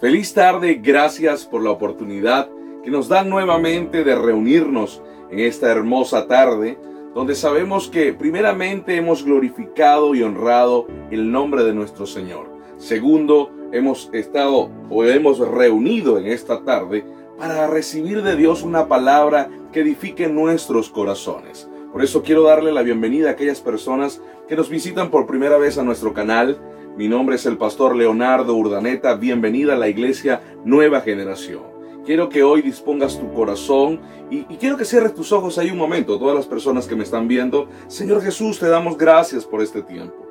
Feliz 0.00 0.34
tarde, 0.34 0.80
gracias 0.82 1.46
por 1.46 1.62
la 1.62 1.70
oportunidad 1.70 2.50
que 2.84 2.90
nos 2.90 3.08
dan 3.08 3.30
nuevamente 3.30 4.04
de 4.04 4.14
reunirnos 4.14 5.02
en 5.30 5.40
esta 5.40 5.70
hermosa 5.70 6.26
tarde, 6.26 6.78
donde 7.14 7.34
sabemos 7.34 7.88
que 7.88 8.12
primeramente 8.12 8.96
hemos 8.96 9.24
glorificado 9.24 10.14
y 10.14 10.22
honrado 10.22 10.86
el 11.10 11.32
nombre 11.32 11.64
de 11.64 11.72
nuestro 11.72 12.04
Señor. 12.04 12.50
Segundo, 12.76 13.50
hemos 13.72 14.10
estado 14.12 14.70
o 14.90 15.04
hemos 15.04 15.38
reunido 15.38 16.18
en 16.18 16.26
esta 16.26 16.62
tarde 16.62 17.06
para 17.38 17.66
recibir 17.66 18.22
de 18.22 18.36
Dios 18.36 18.62
una 18.62 18.88
palabra 18.88 19.48
que 19.72 19.80
edifique 19.80 20.28
nuestros 20.28 20.90
corazones. 20.90 21.70
Por 21.90 22.04
eso 22.04 22.22
quiero 22.22 22.42
darle 22.42 22.70
la 22.70 22.82
bienvenida 22.82 23.28
a 23.28 23.32
aquellas 23.32 23.62
personas 23.62 24.20
que 24.46 24.56
nos 24.56 24.68
visitan 24.68 25.10
por 25.10 25.26
primera 25.26 25.56
vez 25.56 25.78
a 25.78 25.82
nuestro 25.82 26.12
canal 26.12 26.58
mi 26.96 27.08
nombre 27.08 27.36
es 27.36 27.44
el 27.44 27.58
pastor 27.58 27.94
Leonardo 27.94 28.54
Urdaneta. 28.54 29.14
Bienvenida 29.16 29.74
a 29.74 29.76
la 29.76 29.88
iglesia 29.88 30.40
Nueva 30.64 31.02
Generación. 31.02 31.64
Quiero 32.06 32.30
que 32.30 32.42
hoy 32.42 32.62
dispongas 32.62 33.18
tu 33.18 33.30
corazón 33.34 34.00
y, 34.30 34.44
quiero 34.56 34.78
que 34.78 34.86
cierres 34.86 35.12
tus 35.12 35.30
ojos 35.30 35.58
ahí 35.58 35.70
un 35.70 35.76
momento. 35.76 36.18
Todas 36.18 36.34
las 36.34 36.46
personas 36.46 36.86
que 36.86 36.96
me 36.96 37.04
están 37.04 37.28
viendo, 37.28 37.68
Señor 37.86 38.22
Jesús, 38.22 38.58
te 38.58 38.68
damos 38.68 38.96
gracias 38.96 39.44
por 39.44 39.60
este 39.60 39.82
tiempo. 39.82 40.26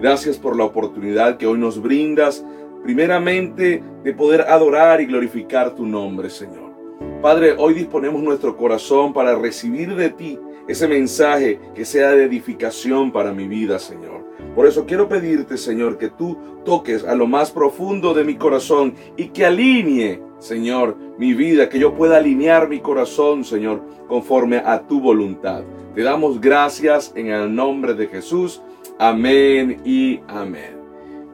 Gracias 0.00 0.38
por 0.38 0.56
la 0.56 0.64
oportunidad 0.64 1.36
que 1.36 1.46
hoy 1.46 1.58
nos 1.58 1.82
brindas, 1.82 2.42
primeramente 2.82 3.82
de 4.02 4.12
poder 4.14 4.40
adorar 4.42 5.02
y 5.02 5.06
glorificar 5.06 5.74
tu 5.74 5.84
nombre, 5.84 6.30
Señor. 6.30 6.72
Padre, 7.20 7.56
hoy 7.58 7.74
disponemos 7.74 8.22
nuestro 8.22 8.56
corazón 8.56 9.12
para 9.12 9.36
recibir 9.36 9.94
de 9.94 10.08
ti 10.08 10.38
ese 10.66 10.88
mensaje 10.88 11.60
que 11.74 11.84
sea 11.84 12.12
de 12.12 12.24
edificación 12.24 13.12
para 13.12 13.32
mi 13.32 13.46
vida, 13.46 13.78
Señor. 13.78 14.25
Por 14.56 14.66
eso 14.66 14.86
quiero 14.86 15.06
pedirte, 15.06 15.58
Señor, 15.58 15.98
que 15.98 16.08
tú 16.08 16.38
toques 16.64 17.04
a 17.04 17.14
lo 17.14 17.26
más 17.26 17.50
profundo 17.50 18.14
de 18.14 18.24
mi 18.24 18.36
corazón 18.36 18.94
y 19.16 19.26
que 19.26 19.44
alinee, 19.44 20.22
Señor, 20.38 20.96
mi 21.18 21.34
vida, 21.34 21.68
que 21.68 21.78
yo 21.78 21.94
pueda 21.94 22.16
alinear 22.16 22.66
mi 22.66 22.80
corazón, 22.80 23.44
Señor, 23.44 23.82
conforme 24.08 24.56
a 24.56 24.80
tu 24.80 24.98
voluntad. 24.98 25.62
Te 25.94 26.02
damos 26.02 26.40
gracias 26.40 27.12
en 27.14 27.26
el 27.26 27.54
nombre 27.54 27.92
de 27.92 28.06
Jesús. 28.06 28.62
Amén 28.98 29.82
y 29.84 30.20
amén. 30.26 30.80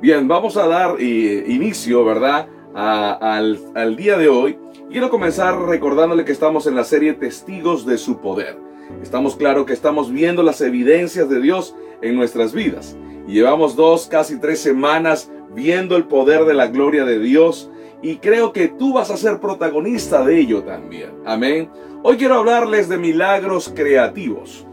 Bien, 0.00 0.26
vamos 0.26 0.56
a 0.56 0.66
dar 0.66 0.96
eh, 0.98 1.44
inicio, 1.46 2.04
¿verdad? 2.04 2.48
al, 2.74 3.58
al 3.74 3.96
día 3.96 4.16
de 4.16 4.28
hoy. 4.28 4.58
Quiero 4.90 5.08
comenzar 5.08 5.58
recordándole 5.58 6.24
que 6.24 6.32
estamos 6.32 6.66
en 6.66 6.74
la 6.74 6.84
serie 6.84 7.14
Testigos 7.14 7.86
de 7.86 7.96
su 7.96 8.18
Poder. 8.18 8.58
Estamos 9.02 9.36
claro 9.36 9.64
que 9.64 9.72
estamos 9.72 10.12
viendo 10.12 10.42
las 10.42 10.60
evidencias 10.60 11.28
de 11.30 11.40
Dios 11.40 11.74
en 12.02 12.14
nuestras 12.14 12.52
vidas. 12.52 12.96
Y 13.26 13.32
llevamos 13.32 13.74
dos, 13.74 14.06
casi 14.06 14.38
tres 14.38 14.60
semanas 14.60 15.30
viendo 15.54 15.96
el 15.96 16.04
poder 16.04 16.44
de 16.44 16.54
la 16.54 16.66
gloria 16.66 17.04
de 17.04 17.18
Dios 17.18 17.70
y 18.02 18.16
creo 18.16 18.52
que 18.52 18.68
tú 18.68 18.94
vas 18.94 19.10
a 19.10 19.16
ser 19.16 19.38
protagonista 19.38 20.24
de 20.24 20.40
ello 20.40 20.62
también. 20.62 21.10
Amén. 21.24 21.70
Hoy 22.02 22.16
quiero 22.16 22.34
hablarles 22.34 22.88
de 22.88 22.98
milagros 22.98 23.72
creativos. 23.74 24.66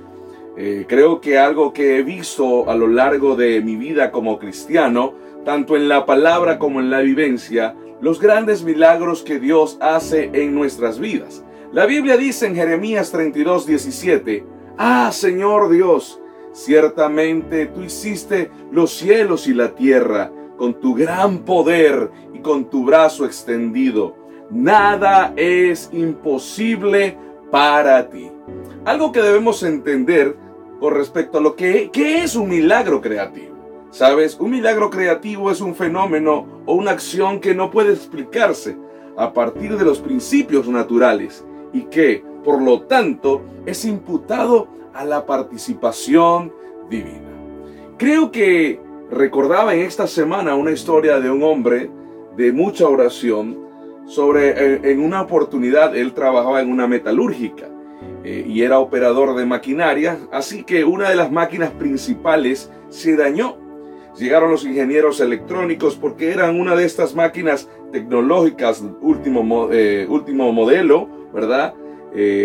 Eh, 0.58 0.86
creo 0.90 1.22
que 1.22 1.38
algo 1.38 1.72
que 1.72 1.98
he 1.98 2.04
visto 2.04 2.70
a 2.70 2.76
lo 2.76 2.88
largo 2.88 3.36
de 3.36 3.62
mi 3.62 3.76
vida 3.76 4.12
como 4.12 4.40
cristiano, 4.40 5.14
tanto 5.46 5.78
en 5.78 5.88
la 5.88 6.06
palabra 6.06 6.60
como 6.60 6.80
en 6.80 6.90
la 6.90 7.00
vivencia, 7.00 7.76
los 8.02 8.20
grandes 8.20 8.64
milagros 8.64 9.24
que 9.24 9.40
Dios 9.40 9.78
hace 9.82 10.30
en 10.34 10.56
nuestras 10.56 11.00
vidas. 11.00 11.44
La 11.72 11.86
Biblia 11.86 12.18
dice 12.18 12.48
en 12.48 12.56
Jeremías 12.56 13.12
32, 13.12 13.66
17, 13.66 14.46
Ah, 14.78 15.10
Señor 15.12 15.70
Dios, 15.70 16.20
Ciertamente 16.52 17.68
tú 17.68 17.84
hiciste 17.84 18.50
los 18.72 18.92
cielos 18.92 19.48
y 19.48 19.54
la 19.54 19.76
tierra 19.76 20.32
con 20.58 20.74
tu 20.80 20.96
gran 20.96 21.40
poder 21.40 22.12
y 22.34 22.40
con 22.40 22.70
tu 22.70 22.84
brazo 22.84 23.26
extendido. 23.26 24.16
Nada 24.50 25.34
es 25.36 25.90
imposible 25.94 27.18
para 27.52 28.10
ti. 28.10 28.32
Algo 28.84 29.12
que 29.12 29.22
debemos 29.22 29.62
entender 29.64 30.36
con 30.80 30.96
respecto 30.96 31.38
a 31.38 31.42
lo 31.42 31.56
que 31.56 31.90
es 31.94 32.36
un 32.36 32.50
milagro 32.50 33.00
creativo. 33.00 33.59
Sabes, 33.92 34.38
un 34.40 34.52
milagro 34.52 34.90
creativo 34.90 35.50
es 35.50 35.62
un 35.62 35.74
fenómeno 35.74 36.46
o 36.66 36.76
una 36.76 36.92
acción 36.92 37.40
que 37.40 37.56
no 37.56 37.72
puede 37.72 37.94
explicarse 37.94 38.78
a 39.18 39.34
partir 39.34 39.78
de 39.78 39.84
los 39.84 40.00
principios 40.00 40.68
naturales 40.68 41.44
y 41.74 41.84
que, 41.84 42.24
por 42.44 42.62
lo 42.62 42.84
tanto, 42.84 43.42
es 43.66 43.86
imputado 43.86 44.68
a 44.94 45.04
la 45.06 45.26
participación 45.26 46.54
divina. 46.90 47.30
Creo 47.98 48.32
que 48.32 48.80
recordaba 49.10 49.74
en 49.74 49.82
esta 49.82 50.08
semana 50.08 50.56
una 50.56 50.72
historia 50.72 51.20
de 51.20 51.32
un 51.32 51.44
hombre 51.44 51.90
de 52.38 52.52
mucha 52.54 52.88
oración 52.88 53.58
sobre, 54.06 54.50
eh, 54.50 54.80
en 54.84 55.02
una 55.02 55.22
oportunidad, 55.22 55.96
él 55.96 56.14
trabajaba 56.14 56.62
en 56.62 56.72
una 56.72 56.88
metalúrgica 56.88 57.68
eh, 58.24 58.46
y 58.48 58.62
era 58.62 58.80
operador 58.80 59.36
de 59.36 59.46
maquinaria, 59.46 60.18
así 60.32 60.64
que 60.64 60.84
una 60.84 61.10
de 61.10 61.16
las 61.16 61.32
máquinas 61.32 61.72
principales 61.72 62.72
se 62.90 63.16
dañó. 63.16 63.69
Llegaron 64.18 64.52
los 64.52 64.66
ingenieros 64.66 65.20
electrónicos 65.20 65.96
porque 65.96 66.32
eran 66.32 66.60
una 66.60 66.76
de 66.76 66.86
estas 66.86 67.16
máquinas 67.16 67.70
tecnológicas 67.92 68.84
último, 69.02 69.70
eh, 69.72 70.06
último 70.10 70.52
modelo, 70.52 71.08
¿verdad? 71.34 71.74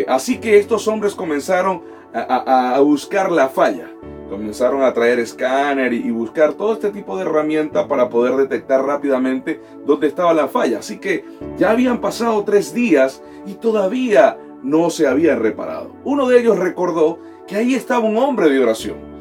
así 0.08 0.38
que 0.40 0.58
estos 0.58 0.86
hombres 0.88 1.14
comenzaron 1.14 1.82
a, 2.14 2.80
buscar 2.80 3.30
la 3.30 3.48
falla. 3.48 3.90
Comenzaron 4.28 4.82
a 4.82 4.92
traer 4.92 5.18
escáner 5.18 5.92
y, 5.92 6.10
buscar 6.10 6.54
todo 6.54 6.72
este 6.72 6.90
tipo 6.90 7.16
de 7.16 7.22
herramienta 7.22 7.86
para 7.86 8.08
poder 8.08 8.36
detectar 8.36 8.84
rápidamente 8.84 9.60
dónde 9.84 10.06
estaba 10.06 10.32
la 10.32 10.48
falla. 10.48 10.78
Así 10.78 10.98
que 10.98 11.24
ya 11.56 11.70
habían 11.70 12.00
pasado 12.00 12.42
tres 12.44 12.72
días 12.74 13.22
y 13.46 13.54
todavía 13.54 14.38
no 14.62 14.90
se 14.90 15.06
había 15.06 15.36
reparado. 15.36 15.92
Uno 16.04 16.26
de 16.26 16.40
ellos 16.40 16.58
recordó 16.58 17.18
que 17.46 17.56
ahí 17.56 17.74
estaba 17.74 18.06
un 18.06 18.16
hombre 18.16 18.48
de 18.48 18.60
oración. 18.60 19.13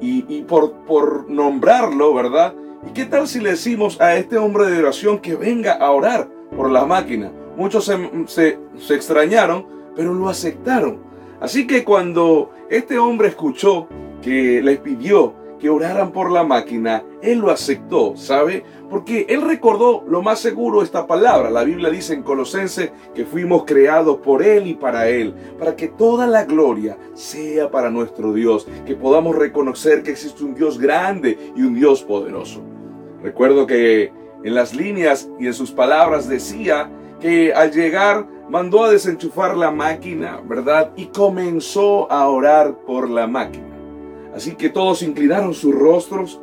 Y, 0.00 0.42
por, 0.42 1.28
nombrarlo, 1.28 2.14
¿verdad? 2.14 2.54
¿Y 2.88 2.92
qué 2.92 3.04
tal 3.04 3.26
si 3.26 3.40
le 3.40 3.50
decimos 3.50 4.00
a 4.00 4.16
este 4.16 4.38
hombre 4.38 4.66
de 4.66 4.78
oración 4.78 5.18
que 5.18 5.34
venga 5.34 5.72
a 5.72 5.90
orar 5.90 6.28
por 6.56 6.70
la 6.70 6.86
máquina? 6.86 7.32
Muchos 7.56 7.84
se, 7.84 8.58
se 8.76 8.94
extrañaron, 8.94 9.66
pero 9.96 10.14
lo 10.14 10.28
aceptaron. 10.28 10.98
Así 11.40 11.66
que 11.66 11.84
cuando 11.84 12.50
este 12.70 12.98
hombre 12.98 13.28
escuchó 13.28 13.88
que 14.22 14.62
les 14.62 14.78
pidió 14.78 15.34
que 15.58 15.70
oraran 15.70 16.12
por 16.12 16.30
la 16.30 16.44
máquina, 16.44 17.04
él 17.22 17.38
lo 17.38 17.50
aceptó, 17.50 18.16
¿sabe? 18.16 18.64
Porque 18.88 19.26
él 19.28 19.42
recordó 19.42 20.04
lo 20.08 20.22
más 20.22 20.38
seguro 20.38 20.82
esta 20.82 21.06
palabra. 21.06 21.50
La 21.50 21.64
Biblia 21.64 21.90
dice 21.90 22.14
en 22.14 22.22
Colosense 22.22 22.92
que 23.14 23.24
fuimos 23.24 23.64
creados 23.64 24.18
por 24.18 24.42
él 24.42 24.66
y 24.66 24.74
para 24.74 25.08
él, 25.08 25.34
para 25.58 25.76
que 25.76 25.88
toda 25.88 26.26
la 26.26 26.44
gloria 26.44 26.96
sea 27.14 27.70
para 27.70 27.90
nuestro 27.90 28.32
Dios, 28.32 28.66
que 28.86 28.94
podamos 28.94 29.36
reconocer 29.36 30.02
que 30.02 30.12
existe 30.12 30.44
un 30.44 30.54
Dios 30.54 30.78
grande 30.78 31.52
y 31.54 31.62
un 31.62 31.74
Dios 31.74 32.02
poderoso. 32.02 32.62
Recuerdo 33.22 33.66
que 33.66 34.12
en 34.44 34.54
las 34.54 34.74
líneas 34.74 35.28
y 35.38 35.46
en 35.46 35.54
sus 35.54 35.72
palabras 35.72 36.28
decía 36.28 36.90
que 37.20 37.52
al 37.52 37.72
llegar 37.72 38.26
mandó 38.48 38.84
a 38.84 38.90
desenchufar 38.90 39.56
la 39.56 39.70
máquina, 39.70 40.40
¿verdad? 40.44 40.92
Y 40.96 41.06
comenzó 41.06 42.10
a 42.10 42.28
orar 42.28 42.78
por 42.86 43.10
la 43.10 43.26
máquina. 43.26 43.67
Así 44.34 44.54
que 44.54 44.68
todos 44.68 45.02
inclinaron 45.02 45.54
sus 45.54 45.74
rostros. 45.74 46.40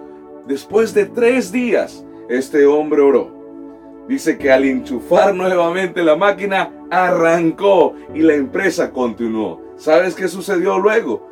Después 0.47 0.93
de 0.93 1.05
tres 1.05 1.51
días, 1.51 2.05
este 2.29 2.65
hombre 2.65 3.01
oró. 3.01 3.31
Dice 4.07 4.37
que 4.37 4.51
al 4.51 4.65
enchufar 4.65 5.33
nuevamente 5.33 6.03
la 6.03 6.15
máquina, 6.15 6.71
arrancó 6.91 7.93
y 8.13 8.19
la 8.19 8.35
empresa 8.35 8.91
continuó. 8.91 9.61
¿Sabes 9.77 10.13
qué 10.15 10.27
sucedió 10.27 10.77
luego? 10.77 11.27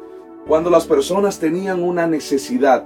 Cuando 0.47 0.69
las 0.69 0.86
personas 0.86 1.40
tenían 1.40 1.84
una 1.84 2.08
necesidad, 2.08 2.86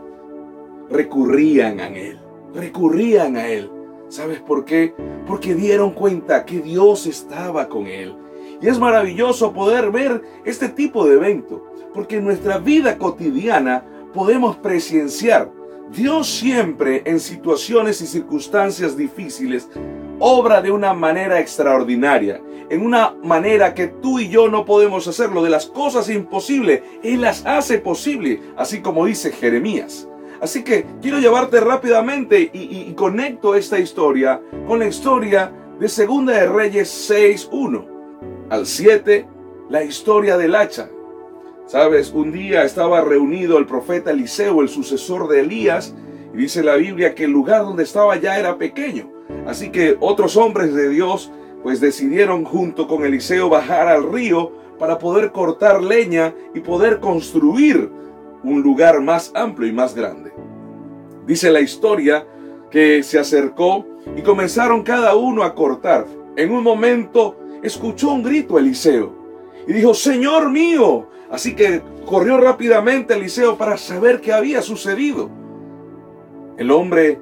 recurrían 0.89 1.79
a 1.79 1.87
Él. 1.87 2.19
Recurrían 2.53 3.37
a 3.37 3.47
Él. 3.47 3.71
¿Sabes 4.09 4.39
por 4.39 4.63
qué? 4.63 4.93
Porque 5.25 5.53
dieron 5.53 5.91
cuenta 5.91 6.45
que 6.45 6.61
Dios 6.61 7.07
estaba 7.07 7.67
con 7.67 7.87
él. 7.87 8.15
Y 8.61 8.67
es 8.67 8.79
maravilloso 8.79 9.53
poder 9.53 9.91
ver 9.91 10.21
este 10.45 10.69
tipo 10.69 11.05
de 11.05 11.15
evento, 11.15 11.63
porque 11.93 12.17
en 12.17 12.25
nuestra 12.25 12.57
vida 12.57 12.97
cotidiana 12.97 13.83
podemos 14.13 14.55
presenciar 14.57 15.51
Dios 15.91 16.27
siempre 16.27 17.01
en 17.05 17.19
situaciones 17.19 18.01
y 18.01 18.07
circunstancias 18.07 18.97
difíciles 18.97 19.69
obra 20.19 20.61
de 20.61 20.71
una 20.71 20.93
manera 20.93 21.39
extraordinaria, 21.39 22.41
en 22.69 22.85
una 22.85 23.15
manera 23.23 23.73
que 23.73 23.87
tú 23.87 24.19
y 24.19 24.29
yo 24.29 24.49
no 24.49 24.65
podemos 24.65 25.07
hacerlo. 25.07 25.43
De 25.43 25.49
las 25.49 25.67
cosas 25.67 26.09
imposibles, 26.09 26.81
Él 27.03 27.21
las 27.21 27.45
hace 27.45 27.77
posible, 27.79 28.41
así 28.57 28.81
como 28.81 29.05
dice 29.05 29.31
Jeremías. 29.31 30.07
Así 30.41 30.63
que 30.63 30.85
quiero 31.01 31.19
llevarte 31.19 31.59
rápidamente 31.59 32.51
y, 32.53 32.93
conecto 32.93 33.55
esta 33.55 33.79
historia 33.79 34.41
con 34.67 34.79
la 34.79 34.87
historia 34.87 35.51
de 35.79 35.89
Segunda 35.89 36.33
de 36.33 36.47
Reyes 36.47 37.09
6.1. 37.09 37.96
Al 38.49 38.65
7, 38.65 39.27
la 39.69 39.83
historia 39.83 40.37
del 40.37 40.55
hacha. 40.55 40.89
Sabes, 41.65 42.13
un 42.13 42.31
día 42.31 42.63
estaba 42.63 43.01
reunido 43.01 43.57
el 43.57 43.65
profeta 43.65 44.11
Eliseo, 44.11 44.61
el 44.61 44.69
sucesor 44.69 45.27
de 45.27 45.41
Elías, 45.41 45.93
y 46.33 46.37
dice 46.37 46.63
la 46.63 46.77
Biblia 46.77 47.13
que 47.13 47.25
el 47.25 47.31
lugar 47.31 47.63
donde 47.63 47.83
estaba 47.83 48.15
ya 48.15 48.39
era 48.39 48.57
pequeño. 48.57 49.11
Así 49.45 49.69
que 49.69 49.97
otros 49.99 50.37
hombres 50.37 50.73
de 50.73 50.87
Dios 50.87 51.29
pues 51.61 51.81
decidieron 51.81 52.45
junto 52.45 52.87
con 52.87 53.03
Eliseo 53.03 53.49
bajar 53.49 53.89
al 53.89 54.09
río 54.09 54.53
para 54.79 54.97
poder 54.97 55.33
cortar 55.33 55.83
leña 55.83 56.33
y 56.53 56.61
poder 56.61 57.01
construir 57.01 57.91
un 58.45 58.61
lugar 58.61 59.01
más 59.01 59.33
amplio 59.35 59.67
y 59.67 59.73
más 59.73 59.93
grande. 59.93 60.31
Dice 61.25 61.51
la 61.51 61.59
historia 61.59 62.25
que 62.71 63.03
se 63.03 63.19
acercó 63.19 63.85
y 64.15 64.21
comenzaron 64.21 64.83
cada 64.83 65.15
uno 65.15 65.43
a 65.43 65.53
cortar. 65.53 66.05
En 66.37 66.51
un 66.51 66.63
momento 66.63 67.35
escuchó 67.63 68.11
un 68.11 68.23
grito 68.23 68.57
Eliseo 68.57 69.13
y 69.67 69.73
dijo, 69.73 69.93
Señor 69.93 70.49
mío. 70.49 71.07
Así 71.29 71.55
que 71.55 71.81
corrió 72.05 72.37
rápidamente 72.37 73.13
Eliseo 73.13 73.57
para 73.57 73.77
saber 73.77 74.21
qué 74.21 74.31
había 74.31 74.61
sucedido. 74.61 75.29
El 76.57 76.71
hombre, 76.71 77.19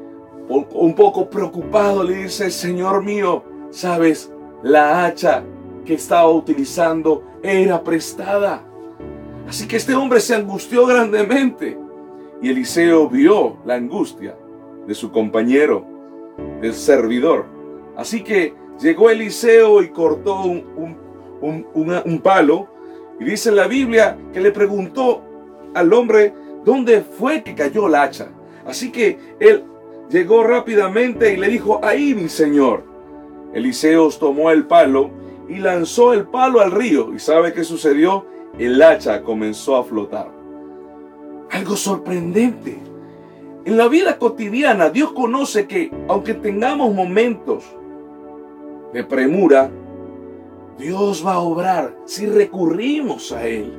un 0.47 0.93
poco 0.95 1.29
preocupado, 1.29 2.03
le 2.03 2.23
dice, 2.23 2.51
Señor 2.51 3.03
mío, 3.03 3.43
sabes, 3.71 4.31
la 4.61 5.05
hacha 5.05 5.43
que 5.85 5.95
estaba 5.95 6.29
utilizando 6.29 7.23
era 7.43 7.83
prestada. 7.83 8.63
Así 9.47 9.67
que 9.67 9.77
este 9.77 9.95
hombre 9.95 10.19
se 10.19 10.35
angustió 10.35 10.85
grandemente. 10.85 11.77
Y 12.41 12.49
Eliseo 12.49 13.09
vio 13.09 13.57
la 13.65 13.75
angustia 13.75 14.37
de 14.85 14.93
su 14.93 15.11
compañero, 15.11 15.85
del 16.61 16.73
servidor. 16.73 17.45
Así 17.95 18.23
que 18.23 18.53
llegó 18.79 19.09
Eliseo 19.09 19.81
y 19.81 19.89
cortó 19.89 20.41
un, 20.41 20.95
un, 21.41 22.19
palo. 22.21 22.67
Y 23.19 23.25
dice 23.25 23.51
la 23.51 23.67
Biblia 23.67 24.17
que 24.33 24.41
le 24.41 24.51
preguntó 24.51 25.21
al 25.73 25.93
hombre 25.93 26.33
dónde 26.63 27.01
fue 27.01 27.43
que 27.43 27.55
cayó 27.55 27.87
la 27.87 28.03
hacha. 28.03 28.29
Así 28.65 28.91
que 28.91 29.17
él 29.39 29.63
llegó 30.09 30.43
rápidamente 30.43 31.33
y 31.33 31.37
le 31.37 31.47
dijo, 31.47 31.79
ahí 31.83 32.13
mi 32.13 32.29
señor. 32.29 32.83
Eliseo 33.53 34.09
tomó 34.09 34.51
el 34.51 34.65
palo 34.65 35.11
y 35.47 35.57
lanzó 35.57 36.13
el 36.13 36.25
palo 36.27 36.59
al 36.59 36.71
río. 36.71 37.13
¿Y 37.13 37.19
sabe 37.19 37.53
qué 37.53 37.63
sucedió? 37.63 38.25
El 38.57 38.81
hacha 38.81 39.21
comenzó 39.21 39.75
a 39.77 39.83
flotar. 39.83 40.29
Algo 41.51 41.75
sorprendente. 41.75 42.77
En 43.65 43.77
la 43.77 43.87
vida 43.87 44.17
cotidiana, 44.19 44.89
Dios 44.89 45.13
conoce 45.13 45.67
que 45.67 45.91
aunque 46.07 46.33
tengamos 46.33 46.93
momentos 46.93 47.63
de 48.95 49.03
premura, 49.03 49.69
Dios 50.79 51.21
va 51.25 51.33
a 51.33 51.39
obrar 51.39 51.97
si 52.05 52.27
recurrimos 52.27 53.33
a 53.33 53.45
Él. 53.45 53.73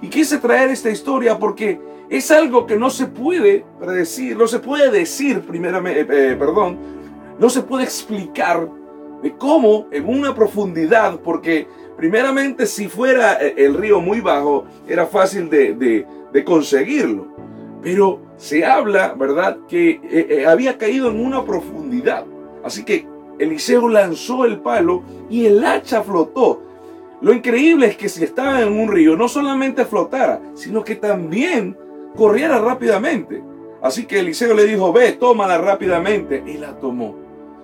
Y 0.00 0.08
quise 0.08 0.38
traer 0.38 0.70
esta 0.70 0.88
historia 0.88 1.38
porque 1.38 1.78
es 2.08 2.30
algo 2.30 2.64
que 2.64 2.76
no 2.76 2.88
se 2.88 3.06
puede 3.06 3.66
predecir, 3.78 4.34
no 4.34 4.46
se 4.46 4.58
puede 4.58 4.90
decir 4.90 5.42
primeramente, 5.42 6.00
eh, 6.00 6.06
eh, 6.08 6.36
perdón, 6.36 6.78
no 7.38 7.50
se 7.50 7.64
puede 7.64 7.84
explicar 7.84 8.66
de 9.22 9.36
cómo 9.36 9.88
en 9.90 10.08
una 10.08 10.34
profundidad, 10.34 11.20
porque 11.20 11.68
primeramente 11.98 12.64
si 12.64 12.88
fuera 12.88 13.34
eh, 13.34 13.56
el 13.58 13.74
río 13.74 14.00
muy 14.00 14.22
bajo, 14.22 14.64
era 14.88 15.04
fácil 15.04 15.50
de, 15.50 16.06
conseguirlo. 16.46 17.26
Pero 17.82 18.22
se 18.38 18.64
habla, 18.64 19.14
¿verdad?, 19.18 19.58
que 19.68 20.44
había 20.48 20.78
caído 20.78 21.10
en 21.10 21.24
una 21.24 21.44
profundidad. 21.44 22.24
Así 22.64 22.84
que 22.84 23.06
Eliseo 23.38 23.88
lanzó 23.88 24.44
el 24.44 24.60
palo 24.60 25.02
y 25.28 25.46
el 25.46 25.64
hacha 25.64 26.02
flotó. 26.02 26.62
Lo 27.20 27.32
increíble 27.32 27.86
es 27.86 27.96
que 27.96 28.08
si 28.08 28.24
estaba 28.24 28.60
en 28.62 28.72
un 28.72 28.88
río, 28.88 29.16
no 29.16 29.28
solamente 29.28 29.84
flotara, 29.84 30.40
sino 30.54 30.84
que 30.84 30.96
también 30.96 31.76
corriera 32.14 32.58
rápidamente. 32.58 33.42
Así 33.82 34.06
que 34.06 34.20
Eliseo 34.20 34.54
le 34.54 34.64
dijo, 34.64 34.92
ve, 34.92 35.12
tómala 35.12 35.58
rápidamente. 35.58 36.42
Y 36.46 36.58
la 36.58 36.78
tomó. 36.78 37.14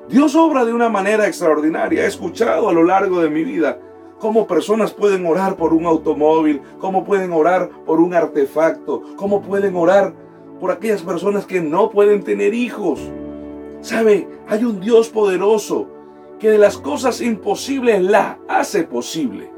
Dios 0.08 0.34
obra 0.34 0.64
de 0.64 0.72
una 0.72 0.88
manera 0.88 1.26
extraordinaria. 1.26 2.04
He 2.04 2.06
escuchado 2.06 2.69
a 2.69 2.72
lo 2.72 2.84
largo 2.84 3.20
de 3.20 3.30
mi 3.30 3.44
vida 3.44 3.78
cómo 4.19 4.46
personas 4.46 4.92
pueden 4.92 5.26
orar 5.26 5.56
por 5.56 5.74
un 5.74 5.84
automóvil, 5.84 6.62
cómo 6.78 7.04
pueden 7.04 7.32
orar 7.32 7.69
por 7.84 8.00
un 8.00 8.14
artefacto, 8.14 9.02
cómo 9.16 9.42
pueden 9.42 9.74
orar 9.74 10.14
por 10.60 10.70
aquellas 10.70 11.02
personas 11.02 11.44
que 11.44 11.60
no 11.60 11.90
pueden 11.90 12.22
tener 12.22 12.54
hijos. 12.54 13.00
¿Sabe? 13.82 14.29
Hay 14.49 14.64
un 14.64 14.81
Dios 14.81 15.08
poderoso 15.08 15.88
que 16.38 16.50
de 16.50 16.58
las 16.58 16.79
cosas 16.79 17.20
imposibles 17.20 18.00
la 18.00 18.38
hace 18.49 18.84
posible. 18.84 19.50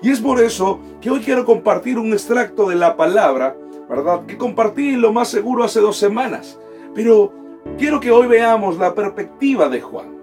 Y 0.00 0.10
es 0.10 0.20
por 0.20 0.40
eso 0.40 0.80
que 1.00 1.10
hoy 1.10 1.20
quiero 1.20 1.44
compartir 1.44 1.98
un 1.98 2.12
extracto 2.12 2.68
de 2.68 2.76
la 2.76 2.96
palabra, 2.96 3.56
¿verdad? 3.88 4.24
Que 4.26 4.38
compartí 4.38 4.92
lo 4.92 5.12
más 5.12 5.28
seguro 5.28 5.64
hace 5.64 5.80
dos 5.80 5.96
semanas. 5.96 6.58
Pero 6.94 7.32
quiero 7.76 7.98
que 8.00 8.12
hoy 8.12 8.28
veamos 8.28 8.78
la 8.78 8.94
perspectiva 8.94 9.68
de 9.68 9.80
Juan. 9.80 10.14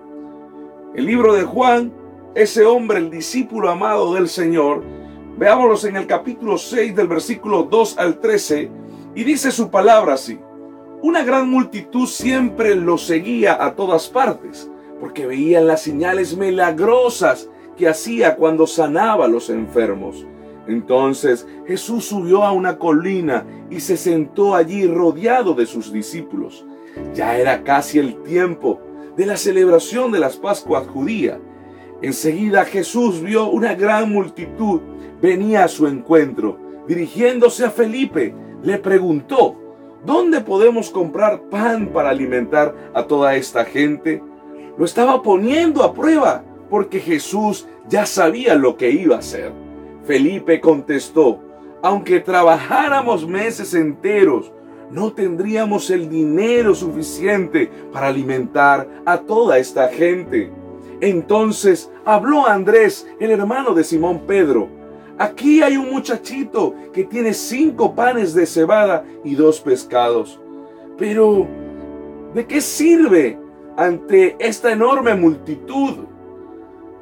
El 0.95 1.06
libro 1.06 1.33
de 1.33 1.44
Juan, 1.44 1.94
ese 2.36 2.65
hombre, 2.65 3.00
el 3.00 3.09
discípulo 3.09 3.69
amado 3.69 4.13
del 4.13 4.30
Señor, 4.30 4.83
veámoslos 5.38 5.83
en 5.86 5.98
el 5.98 6.07
capítulo 6.07 6.57
6 6.57 6.95
del 6.95 7.07
versículo 7.07 7.63
2 7.63 7.98
al 7.98 8.19
13, 8.19 8.71
y 9.15 9.24
dice 9.24 9.51
su 9.51 9.69
palabra 9.69 10.13
así. 10.13 10.39
Una 11.01 11.24
gran 11.24 11.50
multitud 11.50 12.07
siempre 12.07 12.75
lo 12.75 12.98
seguía 12.98 13.63
a 13.63 13.75
todas 13.75 14.07
partes, 14.07 14.69
porque 15.00 15.25
veían 15.25 15.68
las 15.68 15.81
señales 15.81 16.38
milagrosas 16.38 17.50
que 17.75 17.88
hacía 17.88 18.36
cuando 18.36 18.68
sanaba 18.68 19.25
a 19.25 19.27
los 19.27 19.50
enfermos. 19.50 20.25
Entonces 20.68 21.48
Jesús 21.65 22.06
subió 22.06 22.44
a 22.44 22.51
una 22.51 22.77
colina 22.77 23.45
y 23.69 23.80
se 23.80 23.98
sentó 23.98 24.53
allí 24.53 24.86
rodeado 24.86 25.53
de 25.53 25.65
sus 25.65 25.92
discípulos. 25.92 26.65
Ya 27.15 27.38
era 27.38 27.63
casi 27.63 27.98
el 27.98 28.21
tiempo 28.21 28.80
de 29.18 29.25
la 29.25 29.38
celebración 29.38 30.12
de 30.12 30.19
las 30.19 30.38
Pascuas 30.38 30.88
judía. 30.88 31.39
Enseguida 32.01 32.65
Jesús 32.65 33.21
vio 33.21 33.50
una 33.50 33.74
gran 33.74 34.12
multitud 34.12 34.81
venía 35.21 35.63
a 35.63 35.68
su 35.68 35.88
encuentro. 35.88 36.57
Dirigiéndose 36.88 37.65
a 37.65 37.69
Felipe, 37.69 38.33
le 38.63 38.77
preguntó, 38.80 39.61
¿Dónde 40.06 40.42
podemos 40.42 40.89
comprar 40.89 41.42
pan 41.44 41.89
para 41.94 42.09
alimentar 42.09 42.74
a 42.94 43.03
toda 43.03 43.36
esta 43.36 43.65
gente? 43.65 44.24
Lo 44.77 44.86
estaba 44.86 45.21
poniendo 45.21 45.83
a 45.83 45.94
prueba 45.94 46.44
porque 46.71 47.00
Jesús 47.00 47.68
ya 47.88 48.07
sabía 48.07 48.56
lo 48.56 48.77
que 48.77 48.89
iba 48.89 49.18
a 49.18 49.19
hacer. 49.19 49.51
Felipe 50.03 50.59
contestó, 50.59 51.39
aunque 51.83 52.19
trabajáramos 52.19 53.27
meses 53.27 53.75
enteros, 53.75 54.51
no 54.89 55.13
tendríamos 55.13 55.92
el 55.92 56.09
dinero 56.09 56.74
suficiente 56.74 57.69
para 57.94 58.07
alimentar 58.07 58.89
a 59.06 59.19
toda 59.19 59.59
esta 59.59 59.88
gente. 59.89 60.51
Entonces 61.00 61.92
habló 62.06 62.48
Andrés, 62.48 63.08
el 63.20 63.31
hermano 63.31 63.75
de 63.75 63.84
Simón 63.84 64.22
Pedro, 64.25 64.67
Aquí 65.22 65.62
hay 65.62 65.78
un 65.78 65.92
muchachito 65.92 66.74
que 66.92 67.04
tiene 67.04 67.36
cinco 67.36 67.94
panes 67.94 68.34
de 68.34 68.48
cebada 68.48 69.06
y 69.24 69.36
dos 69.36 69.60
pescados. 69.60 70.42
Pero, 70.98 71.46
¿de 72.34 72.48
qué 72.48 72.60
sirve 72.60 73.38
ante 73.78 74.36
esta 74.40 74.72
enorme 74.72 75.13
multitud? 75.13 76.06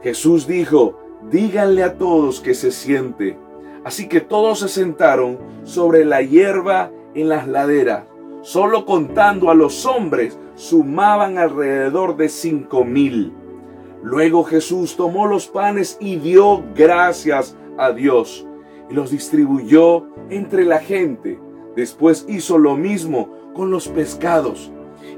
Jesús 0.04 0.46
dijo, 0.48 1.00
díganle 1.32 1.82
a 1.82 1.98
todos 1.98 2.42
que 2.42 2.56
se 2.56 2.72
siente. 2.72 3.38
Así 3.86 4.10
que 4.10 4.20
todos 4.20 4.60
se 4.60 4.68
sentaron 4.68 5.40
sobre 5.64 6.04
la 6.04 6.22
hierba 6.22 6.92
en 7.16 7.30
las 7.30 7.48
laderas. 7.48 8.04
Solo 8.42 8.86
contando 8.86 9.50
a 9.50 9.54
los 9.54 9.86
hombres 9.86 10.38
sumaban 10.56 11.38
alrededor 11.38 12.18
de 12.18 12.28
cinco 12.28 12.84
mil. 12.84 13.32
Luego 14.04 14.44
Jesús 14.44 14.98
tomó 14.98 15.26
los 15.26 15.48
panes 15.48 15.96
y 16.02 16.18
dio 16.18 16.66
gracias 16.76 17.56
a 17.79 17.91
Dios 17.91 18.45
y 18.89 18.93
los 18.93 19.12
distribuyó 19.12 20.07
entre 20.29 20.65
la 20.65 20.79
gente. 20.79 21.39
Después 21.75 22.25
hizo 22.27 22.57
lo 22.57 22.75
mismo 22.75 23.29
con 23.53 23.71
los 23.71 23.88
pescados 23.88 24.71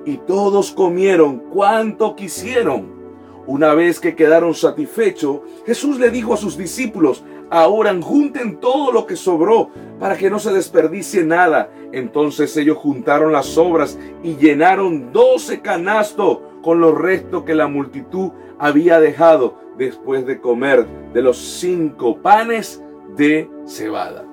y 0.06 0.18
todos 0.18 0.72
comieron 0.72 1.40
cuanto 1.40 2.16
quisieron. 2.16 3.02
Una 3.48 3.74
vez 3.74 4.00
que 4.00 4.16
quedaron 4.16 4.54
satisfechos, 4.54 5.42
Jesús 5.66 6.00
le 6.00 6.12
dijo 6.12 6.34
a 6.34 6.38
sus 6.38 6.58
discípulos, 6.58 7.24
ahora 7.50 7.94
junten 8.02 8.60
todo 8.60 8.92
lo 8.92 9.06
que 9.06 9.16
sobró 9.16 9.70
para 10.00 10.16
que 10.16 10.30
no 10.30 10.40
se 10.40 10.54
desperdicie 10.54 11.24
nada. 11.24 11.72
Entonces 11.92 12.56
ellos 12.58 12.78
juntaron 12.78 13.32
las 13.32 13.48
sobras 13.48 13.98
y 14.24 14.36
llenaron 14.36 15.12
doce 15.12 15.62
canastos 15.62 16.40
con 16.62 16.80
los 16.80 16.96
restos 16.98 17.44
que 17.44 17.56
la 17.56 17.68
multitud 17.68 18.32
había 18.60 19.00
dejado 19.00 19.56
después 19.86 20.26
de 20.26 20.40
comer 20.40 20.86
de 21.14 21.22
los 21.22 21.38
cinco 21.38 22.18
panes 22.18 22.84
de 23.16 23.50
cebada. 23.66 24.26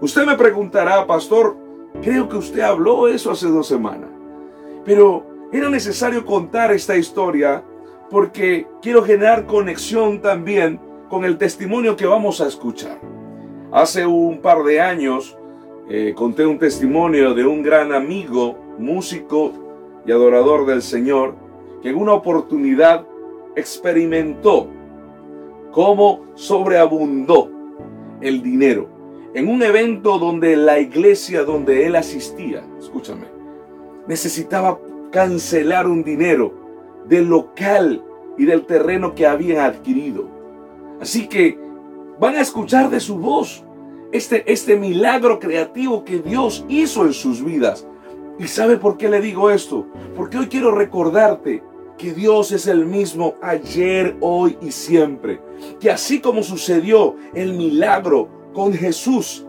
Usted 0.00 0.26
me 0.26 0.36
preguntará, 0.36 1.06
pastor, 1.06 1.56
creo 2.02 2.28
que 2.28 2.36
usted 2.36 2.60
habló 2.60 3.06
eso 3.06 3.30
hace 3.30 3.48
dos 3.48 3.68
semanas, 3.68 4.10
pero 4.84 5.24
era 5.52 5.70
necesario 5.70 6.26
contar 6.26 6.72
esta 6.72 6.96
historia 6.96 7.62
porque 8.10 8.66
quiero 8.82 9.02
generar 9.02 9.46
conexión 9.46 10.20
también 10.20 10.80
con 11.08 11.24
el 11.24 11.38
testimonio 11.38 11.96
que 11.96 12.06
vamos 12.06 12.40
a 12.40 12.48
escuchar. 12.48 12.98
Hace 13.72 14.04
un 14.04 14.40
par 14.40 14.64
de 14.64 14.80
años 14.80 15.38
eh, 15.88 16.12
conté 16.16 16.44
un 16.44 16.58
testimonio 16.58 17.34
de 17.34 17.46
un 17.46 17.62
gran 17.62 17.92
amigo, 17.92 18.58
músico 18.78 19.52
y 20.04 20.12
adorador 20.12 20.66
del 20.66 20.82
Señor 20.82 21.34
que 21.82 21.90
en 21.90 21.96
una 21.96 22.14
oportunidad 22.14 23.06
experimentó 23.56 24.68
cómo 25.72 26.26
sobreabundó 26.34 27.50
el 28.20 28.42
dinero 28.42 28.88
en 29.34 29.48
un 29.48 29.62
evento 29.62 30.18
donde 30.18 30.56
la 30.56 30.78
iglesia 30.78 31.42
donde 31.42 31.86
él 31.86 31.96
asistía, 31.96 32.64
escúchame, 32.78 33.26
necesitaba 34.06 34.78
cancelar 35.10 35.88
un 35.88 36.04
dinero 36.04 36.54
del 37.08 37.28
local 37.28 38.04
y 38.38 38.44
del 38.44 38.64
terreno 38.64 39.14
que 39.14 39.26
habían 39.26 39.64
adquirido. 39.64 40.28
Así 41.00 41.28
que 41.28 41.58
van 42.20 42.36
a 42.36 42.40
escuchar 42.40 42.90
de 42.90 43.00
su 43.00 43.18
voz 43.18 43.64
este, 44.12 44.50
este 44.52 44.76
milagro 44.76 45.40
creativo 45.40 46.04
que 46.04 46.20
Dios 46.20 46.64
hizo 46.68 47.04
en 47.04 47.12
sus 47.12 47.44
vidas. 47.44 47.86
¿Y 48.38 48.46
sabe 48.46 48.76
por 48.76 48.96
qué 48.96 49.08
le 49.08 49.20
digo 49.20 49.50
esto? 49.50 49.86
Porque 50.16 50.38
hoy 50.38 50.46
quiero 50.46 50.72
recordarte 50.72 51.62
que 52.04 52.12
Dios 52.12 52.52
es 52.52 52.66
el 52.66 52.84
mismo 52.84 53.36
ayer, 53.40 54.14
hoy 54.20 54.58
y 54.60 54.70
siempre. 54.72 55.40
Que 55.80 55.90
así 55.90 56.20
como 56.20 56.42
sucedió 56.42 57.16
el 57.32 57.54
milagro 57.54 58.28
con 58.52 58.74
Jesús 58.74 59.46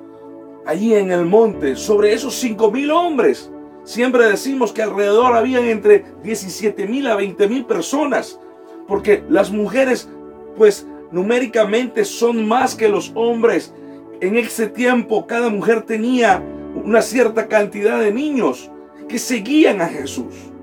allí 0.66 0.94
en 0.94 1.12
el 1.12 1.26
monte 1.26 1.76
sobre 1.76 2.14
esos 2.14 2.34
cinco 2.34 2.72
mil 2.72 2.92
hombres, 2.92 3.52
siempre 3.84 4.30
decimos 4.30 4.72
que 4.72 4.82
alrededor 4.82 5.36
habían 5.36 5.66
entre 5.66 6.06
17 6.24 6.88
mil 6.88 7.08
a 7.08 7.18
20 7.18 7.46
mil 7.50 7.66
personas, 7.66 8.40
porque 8.88 9.22
las 9.28 9.52
mujeres 9.52 10.08
pues 10.56 10.88
numéricamente 11.12 12.06
son 12.06 12.48
más 12.48 12.74
que 12.74 12.88
los 12.88 13.12
hombres. 13.16 13.74
En 14.22 14.38
ese 14.38 14.68
tiempo 14.68 15.28
cada 15.28 15.50
mujer 15.50 15.82
tenía 15.82 16.42
una 16.86 17.02
cierta 17.02 17.50
cantidad 17.50 18.00
de 18.00 18.14
niños 18.14 18.72
que 19.10 19.20
seguían 19.20 19.82
a 19.82 19.88
Jesús. 19.88 20.55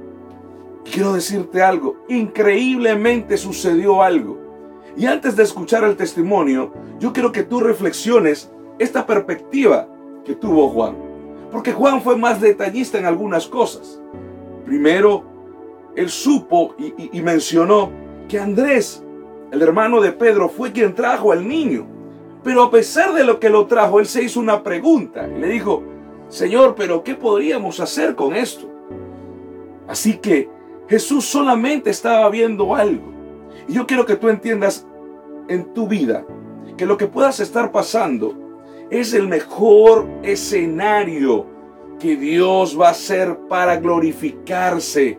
Quiero 0.90 1.12
decirte 1.12 1.62
algo, 1.62 1.96
increíblemente 2.08 3.36
sucedió 3.36 4.02
algo. 4.02 4.38
Y 4.96 5.06
antes 5.06 5.36
de 5.36 5.42
escuchar 5.42 5.84
el 5.84 5.96
testimonio, 5.96 6.72
yo 6.98 7.12
quiero 7.12 7.32
que 7.32 7.44
tú 7.44 7.60
reflexiones 7.60 8.50
esta 8.78 9.06
perspectiva 9.06 9.88
que 10.24 10.34
tuvo 10.34 10.68
Juan. 10.68 10.96
Porque 11.50 11.72
Juan 11.72 12.02
fue 12.02 12.16
más 12.16 12.40
detallista 12.40 12.98
en 12.98 13.06
algunas 13.06 13.46
cosas. 13.46 14.00
Primero, 14.66 15.24
él 15.94 16.08
supo 16.08 16.74
y, 16.78 17.20
mencionó 17.20 17.90
que 18.28 18.38
Andrés, 18.38 19.04
el 19.50 19.62
hermano 19.62 20.00
de 20.00 20.12
Pedro, 20.12 20.48
fue 20.48 20.72
quien 20.72 20.94
trajo 20.94 21.32
al 21.32 21.46
niño. 21.46 21.86
Pero 22.42 22.62
a 22.62 22.70
pesar 22.70 23.12
de 23.12 23.24
lo 23.24 23.38
que 23.38 23.50
lo 23.50 23.66
trajo, 23.66 24.00
él 24.00 24.06
se 24.06 24.22
hizo 24.22 24.40
una 24.40 24.62
pregunta 24.62 25.28
y 25.28 25.38
le 25.38 25.48
dijo, 25.48 25.82
Señor, 26.28 26.74
pero 26.74 27.04
¿qué 27.04 27.14
podríamos 27.14 27.78
hacer 27.78 28.14
con 28.14 28.34
esto? 28.34 28.68
Así 29.86 30.16
que 30.16 30.48
Jesús 30.92 31.24
solamente 31.24 31.88
estaba 31.88 32.28
viendo 32.28 32.74
algo. 32.74 33.14
Y 33.66 33.72
yo 33.72 33.86
quiero 33.86 34.04
que 34.04 34.16
tú 34.16 34.28
entiendas 34.28 34.86
en 35.48 35.72
tu 35.72 35.88
vida 35.88 36.22
que 36.76 36.84
lo 36.84 36.98
que 36.98 37.06
puedas 37.06 37.40
estar 37.40 37.72
pasando 37.72 38.34
es 38.90 39.14
el 39.14 39.26
mejor 39.26 40.06
escenario 40.22 41.46
que 41.98 42.14
Dios 42.14 42.78
va 42.78 42.88
a 42.88 42.90
hacer 42.90 43.38
para 43.48 43.76
glorificarse, 43.76 45.18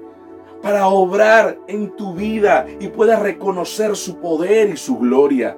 para 0.61 0.85
obrar 0.89 1.57
en 1.67 1.95
tu 1.95 2.13
vida 2.13 2.67
y 2.79 2.89
puedas 2.89 3.19
reconocer 3.19 3.95
su 3.95 4.19
poder 4.19 4.69
y 4.69 4.77
su 4.77 4.99
gloria. 4.99 5.57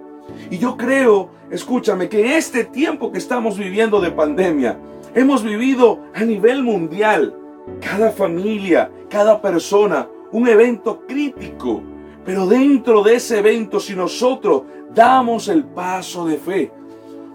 Y 0.49 0.59
yo 0.59 0.77
creo, 0.77 1.29
escúchame, 1.51 2.07
que 2.07 2.37
este 2.37 2.63
tiempo 2.63 3.11
que 3.11 3.17
estamos 3.17 3.57
viviendo 3.57 3.99
de 3.99 4.11
pandemia, 4.11 4.79
hemos 5.13 5.43
vivido 5.43 5.99
a 6.13 6.23
nivel 6.23 6.63
mundial, 6.63 7.35
cada 7.79 8.11
familia, 8.11 8.91
cada 9.09 9.41
persona, 9.41 10.07
un 10.31 10.47
evento 10.47 11.01
crítico. 11.07 11.81
Pero 12.25 12.47
dentro 12.47 13.03
de 13.03 13.15
ese 13.15 13.39
evento, 13.39 13.79
si 13.79 13.95
nosotros 13.95 14.63
damos 14.93 15.47
el 15.47 15.63
paso 15.63 16.25
de 16.25 16.37
fe, 16.37 16.71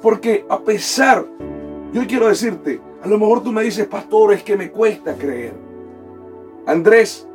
porque 0.02 0.44
a 0.48 0.58
pesar, 0.60 1.24
yo 1.92 2.06
quiero 2.06 2.28
decirte, 2.28 2.80
a 3.02 3.08
lo 3.08 3.18
mejor 3.18 3.42
tú 3.42 3.52
me 3.52 3.62
dices, 3.62 3.86
pastor, 3.86 4.32
es 4.32 4.42
que 4.42 4.56
me 4.56 4.70
cuesta 4.70 5.14
creer. 5.14 5.54
Andrés, 6.66 7.26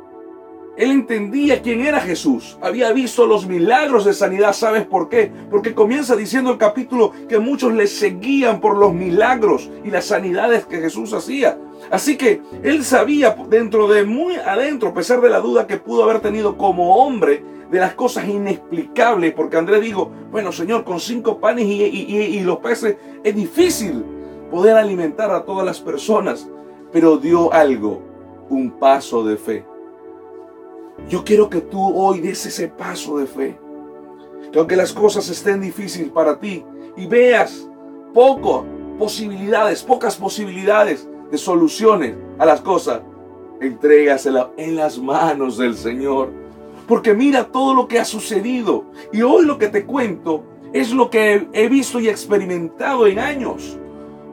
él 0.76 0.90
entendía 0.90 1.62
quién 1.62 1.80
era 1.80 2.00
Jesús. 2.00 2.58
Había 2.60 2.92
visto 2.92 3.26
los 3.26 3.46
milagros 3.46 4.04
de 4.04 4.12
sanidad. 4.12 4.52
¿Sabes 4.52 4.84
por 4.84 5.08
qué? 5.08 5.32
Porque 5.50 5.74
comienza 5.74 6.14
diciendo 6.14 6.50
el 6.50 6.58
capítulo 6.58 7.12
que 7.28 7.38
muchos 7.38 7.72
le 7.72 7.86
seguían 7.86 8.60
por 8.60 8.76
los 8.76 8.92
milagros 8.92 9.70
y 9.84 9.90
las 9.90 10.04
sanidades 10.04 10.66
que 10.66 10.80
Jesús 10.80 11.14
hacía. 11.14 11.58
Así 11.90 12.18
que 12.18 12.42
él 12.62 12.84
sabía 12.84 13.34
dentro 13.48 13.88
de 13.88 14.04
muy 14.04 14.36
adentro, 14.36 14.90
a 14.90 14.94
pesar 14.94 15.22
de 15.22 15.30
la 15.30 15.40
duda 15.40 15.66
que 15.66 15.78
pudo 15.78 16.04
haber 16.04 16.20
tenido 16.20 16.58
como 16.58 16.96
hombre, 16.96 17.42
de 17.70 17.80
las 17.80 17.94
cosas 17.94 18.28
inexplicables. 18.28 19.32
Porque 19.32 19.56
Andrés 19.56 19.80
dijo, 19.80 20.12
bueno 20.30 20.52
Señor, 20.52 20.84
con 20.84 21.00
cinco 21.00 21.40
panes 21.40 21.64
y, 21.64 21.82
y 21.82 22.40
los 22.40 22.58
peces 22.58 22.96
es 23.24 23.34
difícil 23.34 24.04
poder 24.50 24.76
alimentar 24.76 25.30
a 25.30 25.44
todas 25.44 25.64
las 25.64 25.80
personas. 25.80 26.46
Pero 26.92 27.16
dio 27.16 27.50
algo, 27.52 28.02
un 28.50 28.72
paso 28.78 29.24
de 29.24 29.36
fe 29.38 29.64
yo 31.08 31.24
quiero 31.24 31.48
que 31.48 31.60
tú 31.60 31.96
hoy 31.96 32.20
des 32.20 32.46
ese 32.46 32.68
paso 32.68 33.18
de 33.18 33.26
fe. 33.26 33.58
Que 34.52 34.58
aunque 34.58 34.76
las 34.76 34.92
cosas 34.92 35.28
estén 35.28 35.60
difíciles 35.60 36.10
para 36.10 36.38
ti 36.38 36.64
y 36.96 37.06
veas 37.06 37.68
poco 38.14 38.64
posibilidades, 38.98 39.82
pocas 39.82 40.16
posibilidades 40.16 41.08
de 41.30 41.38
soluciones 41.38 42.16
a 42.38 42.46
las 42.46 42.60
cosas, 42.60 43.02
entrégasela 43.60 44.50
en 44.56 44.76
las 44.76 44.98
manos 44.98 45.58
del 45.58 45.76
Señor. 45.76 46.32
Porque 46.86 47.14
mira 47.14 47.44
todo 47.44 47.74
lo 47.74 47.88
que 47.88 47.98
ha 47.98 48.04
sucedido. 48.04 48.84
Y 49.12 49.22
hoy 49.22 49.44
lo 49.44 49.58
que 49.58 49.68
te 49.68 49.84
cuento 49.84 50.44
es 50.72 50.92
lo 50.92 51.10
que 51.10 51.48
he 51.52 51.68
visto 51.68 52.00
y 52.00 52.08
experimentado 52.08 53.06
en 53.06 53.18
años. 53.18 53.78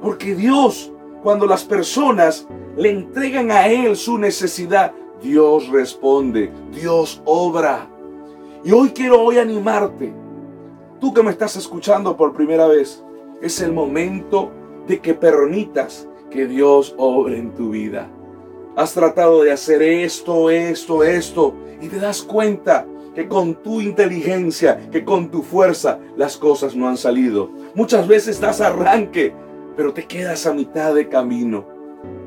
Porque 0.02 0.36
Dios, 0.36 0.92
cuando 1.24 1.48
las 1.48 1.64
personas 1.64 2.48
le 2.78 2.92
entregan 2.92 3.52
a 3.52 3.68
Él 3.68 3.96
su 3.96 4.18
necesidad, 4.18 4.94
Dios 5.24 5.70
responde, 5.70 6.52
Dios 6.74 7.22
obra. 7.24 7.88
Y 8.66 8.74
hoy 8.74 8.90
quiero 8.90 9.22
hoy 9.24 9.38
animarte. 9.38 10.14
Tú 11.00 11.14
que 11.14 11.24
me 11.24 11.32
estás 11.32 11.56
escuchando 11.56 12.18
por 12.18 12.34
primera 12.34 12.68
vez, 12.68 13.02
es 13.42 13.62
el 13.62 13.72
momento 13.72 14.52
de 14.86 15.00
que 15.00 15.14
permitas 15.14 16.10
que 16.30 16.46
Dios 16.46 16.94
obre 16.98 17.38
en 17.38 17.54
tu 17.56 17.70
vida. 17.70 18.10
Has 18.76 18.94
tratado 18.94 19.44
de 19.44 19.54
hacer 19.54 19.82
esto, 19.82 20.50
esto, 20.50 21.06
esto, 21.06 21.54
y 21.80 21.88
te 21.88 22.00
das 22.00 22.22
cuenta 22.22 22.86
que 23.16 23.30
con 23.30 23.56
tu 23.56 23.80
inteligencia, 23.80 24.90
que 24.92 25.06
con 25.06 25.30
tu 25.30 25.42
fuerza, 25.42 26.00
las 26.18 26.36
cosas 26.36 26.76
no 26.76 26.90
han 26.90 26.98
salido. 26.98 27.50
Muchas 27.76 28.10
veces 28.10 28.42
das 28.42 28.60
arranque, 28.60 29.34
pero 29.78 29.94
te 29.94 30.06
quedas 30.06 30.46
a 30.48 30.54
mitad 30.54 30.94
de 30.94 31.08
camino 31.08 31.73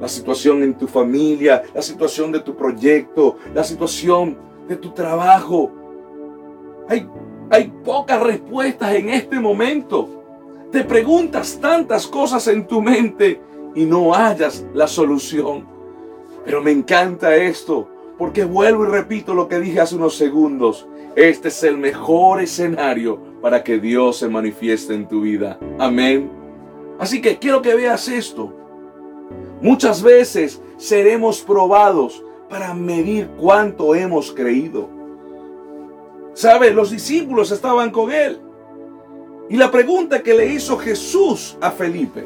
la 0.01 0.09
situación 0.09 0.63
en 0.63 0.75
tu 0.75 0.87
familia, 0.87 1.63
la 1.75 1.83
situación 1.83 2.33
de 2.33 2.41
tu 2.41 2.55
proyecto, 2.55 3.37
la 3.55 3.65
situación 3.65 4.37
de 4.69 4.77
tu 4.77 4.91
trabajo. 4.91 5.73
Hay, 6.89 7.73
pocas 7.85 8.23
respuestas 8.23 8.95
en 8.95 9.09
este 9.11 9.39
momento. 9.39 10.09
Te 10.71 10.85
preguntas 10.85 11.59
tantas 11.61 12.07
cosas 12.07 12.47
en 12.49 12.67
tu 12.67 12.83
mente 12.83 13.41
y 13.75 13.85
no 13.85 14.13
hallas 14.13 14.67
la 14.75 14.87
solución. 14.87 15.67
Pero 16.45 16.63
me 16.63 16.73
encanta 16.73 17.35
esto, 17.37 17.89
porque 18.19 18.45
vuelvo 18.45 18.85
y 18.85 18.89
repito 18.89 19.35
lo 19.35 19.49
que 19.49 19.61
dije 19.61 19.81
hace 19.81 19.97
unos 19.97 20.17
segundos. 20.17 20.87
Este 21.15 21.49
es 21.49 21.63
el 21.63 21.79
mejor 21.79 22.43
escenario 22.43 23.19
para 23.41 23.65
que 23.65 23.79
Dios 23.79 24.19
se 24.19 24.29
manifieste 24.29 24.95
en 24.95 25.09
tu 25.09 25.23
vida. 25.23 25.59
Amén. 25.79 26.31
Así 26.99 27.21
que 27.21 27.39
quiero 27.39 27.63
que 27.63 27.75
veas 27.75 28.09
esto. 28.09 28.66
Muchas 29.61 30.03
veces 30.03 30.61
seremos 30.77 31.41
probados 31.41 32.23
para 32.49 32.75
medir 32.75 33.29
cuánto 33.39 33.95
hemos 33.95 34.33
creído. 34.33 34.89
¿Sabe? 36.35 36.71
Los 36.71 36.91
discípulos 36.91 37.51
estaban 37.51 37.91
con 37.91 38.13
él. 38.13 38.41
Y 39.49 39.57
la 39.57 39.71
pregunta 39.71 40.23
que 40.23 40.35
le 40.35 40.47
hizo 40.47 40.77
Jesús 40.77 41.57
a 41.61 41.71
Felipe, 41.71 42.25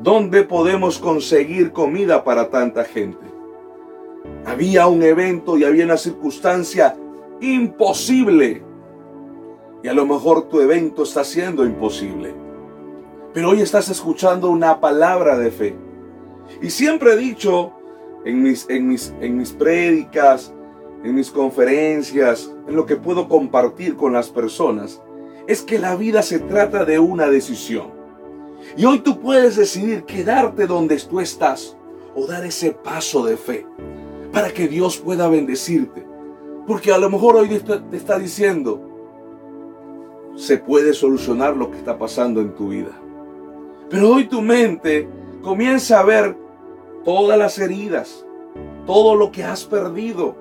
¿dónde 0.00 0.42
podemos 0.42 0.98
conseguir 0.98 1.72
comida 1.72 2.24
para 2.24 2.50
tanta 2.50 2.84
gente? 2.84 3.24
Había 4.44 4.86
un 4.86 5.02
evento 5.02 5.56
y 5.56 5.64
había 5.64 5.84
una 5.84 5.96
circunstancia 5.96 6.96
imposible. 7.40 8.62
Y 9.82 9.88
a 9.88 9.94
lo 9.94 10.04
mejor 10.04 10.48
tu 10.48 10.60
evento 10.60 11.04
está 11.04 11.24
siendo 11.24 11.64
imposible. 11.64 12.34
Pero 13.32 13.50
hoy 13.50 13.62
estás 13.62 13.88
escuchando 13.88 14.50
una 14.50 14.80
palabra 14.80 15.38
de 15.38 15.50
fe. 15.50 15.83
Y 16.60 16.70
siempre 16.70 17.12
he 17.12 17.16
dicho 17.16 17.72
en 18.24 18.42
mis, 18.42 18.68
en 18.68 18.88
mis, 18.88 19.14
en 19.20 19.36
mis 19.36 19.52
prédicas, 19.52 20.52
en 21.02 21.14
mis 21.14 21.30
conferencias, 21.30 22.50
en 22.66 22.76
lo 22.76 22.86
que 22.86 22.96
puedo 22.96 23.28
compartir 23.28 23.96
con 23.96 24.12
las 24.12 24.30
personas, 24.30 25.02
es 25.46 25.62
que 25.62 25.78
la 25.78 25.96
vida 25.96 26.22
se 26.22 26.38
trata 26.38 26.84
de 26.84 26.98
una 26.98 27.28
decisión. 27.28 27.92
Y 28.76 28.86
hoy 28.86 29.00
tú 29.00 29.20
puedes 29.20 29.56
decidir 29.56 30.04
quedarte 30.04 30.66
donde 30.66 30.96
tú 30.96 31.20
estás 31.20 31.76
o 32.14 32.26
dar 32.26 32.44
ese 32.44 32.72
paso 32.72 33.24
de 33.26 33.36
fe. 33.36 33.66
para 34.32 34.52
que 34.52 34.66
Dios 34.66 34.98
pueda 34.98 35.28
bendecirte. 35.28 36.04
Porque 36.66 36.92
a 36.92 36.98
lo 36.98 37.08
mejor 37.08 37.36
hoy 37.36 37.48
te 37.48 37.96
está 37.96 38.18
diciendo, 38.18 38.80
se 40.34 40.58
puede 40.58 40.92
solucionar 40.92 41.56
lo 41.56 41.70
que 41.70 41.78
está 41.78 41.96
pasando 41.96 42.40
en 42.40 42.52
tu 42.54 42.70
vida. 42.70 42.90
Pero 43.88 44.10
hoy 44.10 44.24
tu 44.26 44.42
mente 44.42 45.08
comienza 45.44 46.00
a 46.00 46.04
ver 46.04 46.36
todas 47.04 47.38
las 47.38 47.58
heridas, 47.58 48.26
todo 48.86 49.14
lo 49.14 49.30
que 49.30 49.44
has 49.44 49.64
perdido. 49.64 50.36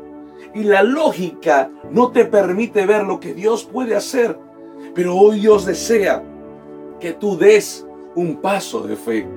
Y 0.56 0.64
la 0.64 0.82
lógica 0.82 1.70
no 1.92 2.12
te 2.12 2.26
permite 2.26 2.86
ver 2.86 3.04
lo 3.04 3.20
que 3.20 3.34
Dios 3.34 3.66
puede 3.66 3.96
hacer. 3.96 4.40
Pero 4.96 5.16
hoy 5.16 5.42
Dios 5.42 5.66
desea 5.66 6.24
que 7.00 7.14
tú 7.14 7.38
des 7.38 7.86
un 8.16 8.38
paso 8.38 8.82
de 8.82 8.96
fe. 8.96 9.28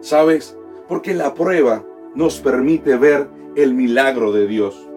¿Sabes? 0.00 0.56
Porque 0.88 1.12
la 1.12 1.34
prueba 1.34 1.84
nos 2.14 2.40
permite 2.40 2.96
ver 2.96 3.28
el 3.56 3.74
milagro 3.74 4.32
de 4.32 4.46
Dios. 4.46 4.88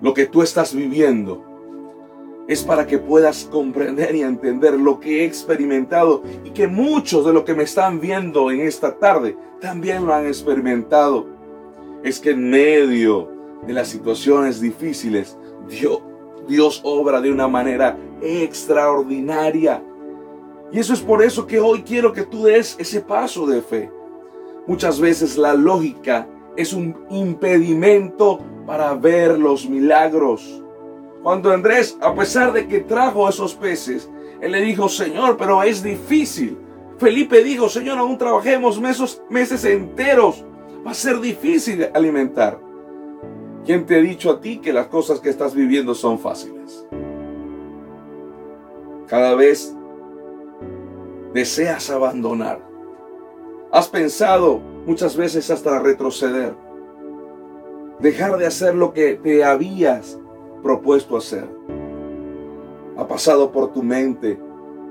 Lo 0.00 0.14
que 0.14 0.26
tú 0.26 0.42
estás 0.42 0.74
viviendo 0.74 1.44
es 2.48 2.62
para 2.62 2.86
que 2.86 2.98
puedas 2.98 3.44
comprender 3.44 4.16
y 4.16 4.22
entender 4.22 4.72
lo 4.80 4.98
que 4.98 5.20
he 5.20 5.24
experimentado 5.26 6.22
y 6.44 6.50
que 6.50 6.66
muchos 6.66 7.26
de 7.26 7.34
los 7.34 7.44
que 7.44 7.54
me 7.54 7.64
están 7.64 8.00
viendo 8.00 8.50
en 8.50 8.60
esta 8.60 8.98
tarde 8.98 9.36
también 9.60 10.06
lo 10.06 10.14
han 10.14 10.26
experimentado. 10.26 11.26
Es 12.02 12.18
que 12.18 12.30
en 12.30 12.48
medio 12.48 13.30
de 13.66 13.74
las 13.74 13.88
situaciones 13.88 14.62
difíciles, 14.62 15.36
Dios, 15.68 16.80
obra 16.84 17.20
de 17.20 17.30
una 17.30 17.48
manera 17.48 17.98
extraordinaria. 18.22 19.82
Y 20.72 20.78
eso 20.78 20.94
es 20.94 21.02
por 21.02 21.22
eso 21.22 21.46
que 21.46 21.60
hoy 21.60 21.82
quiero 21.82 22.14
que 22.14 22.22
tú 22.22 22.44
des 22.44 22.76
ese 22.78 23.02
paso 23.02 23.46
de 23.46 23.60
fe. 23.60 23.92
Muchas 24.66 24.98
veces 24.98 25.36
la 25.36 25.52
lógica 25.52 26.26
es 26.56 26.72
un 26.72 26.96
impedimento 27.10 28.40
para 28.66 28.94
ver 28.94 29.38
los 29.38 29.68
milagros. 29.68 30.62
Cuando 31.22 31.50
Andrés, 31.50 31.98
a 32.00 32.14
pesar 32.14 32.52
de 32.52 32.66
que 32.66 32.80
trajo 32.80 33.28
esos 33.28 33.54
peces, 33.54 34.08
él 34.40 34.52
le 34.52 34.60
dijo, 34.60 34.88
Señor, 34.88 35.36
pero 35.36 35.62
es 35.62 35.82
difícil. 35.82 36.58
Felipe 36.98 37.42
dijo, 37.42 37.68
Señor, 37.68 37.98
aún 37.98 38.18
trabajemos 38.18 38.80
meses, 38.80 39.22
meses 39.28 39.64
enteros. 39.64 40.44
Va 40.86 40.92
a 40.92 40.94
ser 40.94 41.20
difícil 41.20 41.88
alimentar. 41.92 42.60
¿Quién 43.64 43.84
te 43.84 43.96
ha 43.96 44.00
dicho 44.00 44.30
a 44.30 44.40
ti 44.40 44.58
que 44.58 44.72
las 44.72 44.86
cosas 44.86 45.20
que 45.20 45.28
estás 45.28 45.54
viviendo 45.54 45.94
son 45.94 46.18
fáciles? 46.18 46.86
Cada 49.06 49.34
vez 49.34 49.74
deseas 51.34 51.90
abandonar. 51.90 52.60
Has 53.72 53.88
pensado 53.88 54.60
muchas 54.86 55.16
veces 55.16 55.50
hasta 55.50 55.78
retroceder. 55.80 56.54
Dejar 57.98 58.38
de 58.38 58.46
hacer 58.46 58.74
lo 58.74 58.92
que 58.92 59.14
te 59.14 59.44
habías 59.44 60.18
propuesto 60.68 61.16
hacer? 61.16 61.48
¿Ha 62.98 63.08
pasado 63.08 63.50
por 63.50 63.72
tu 63.72 63.82
mente 63.82 64.38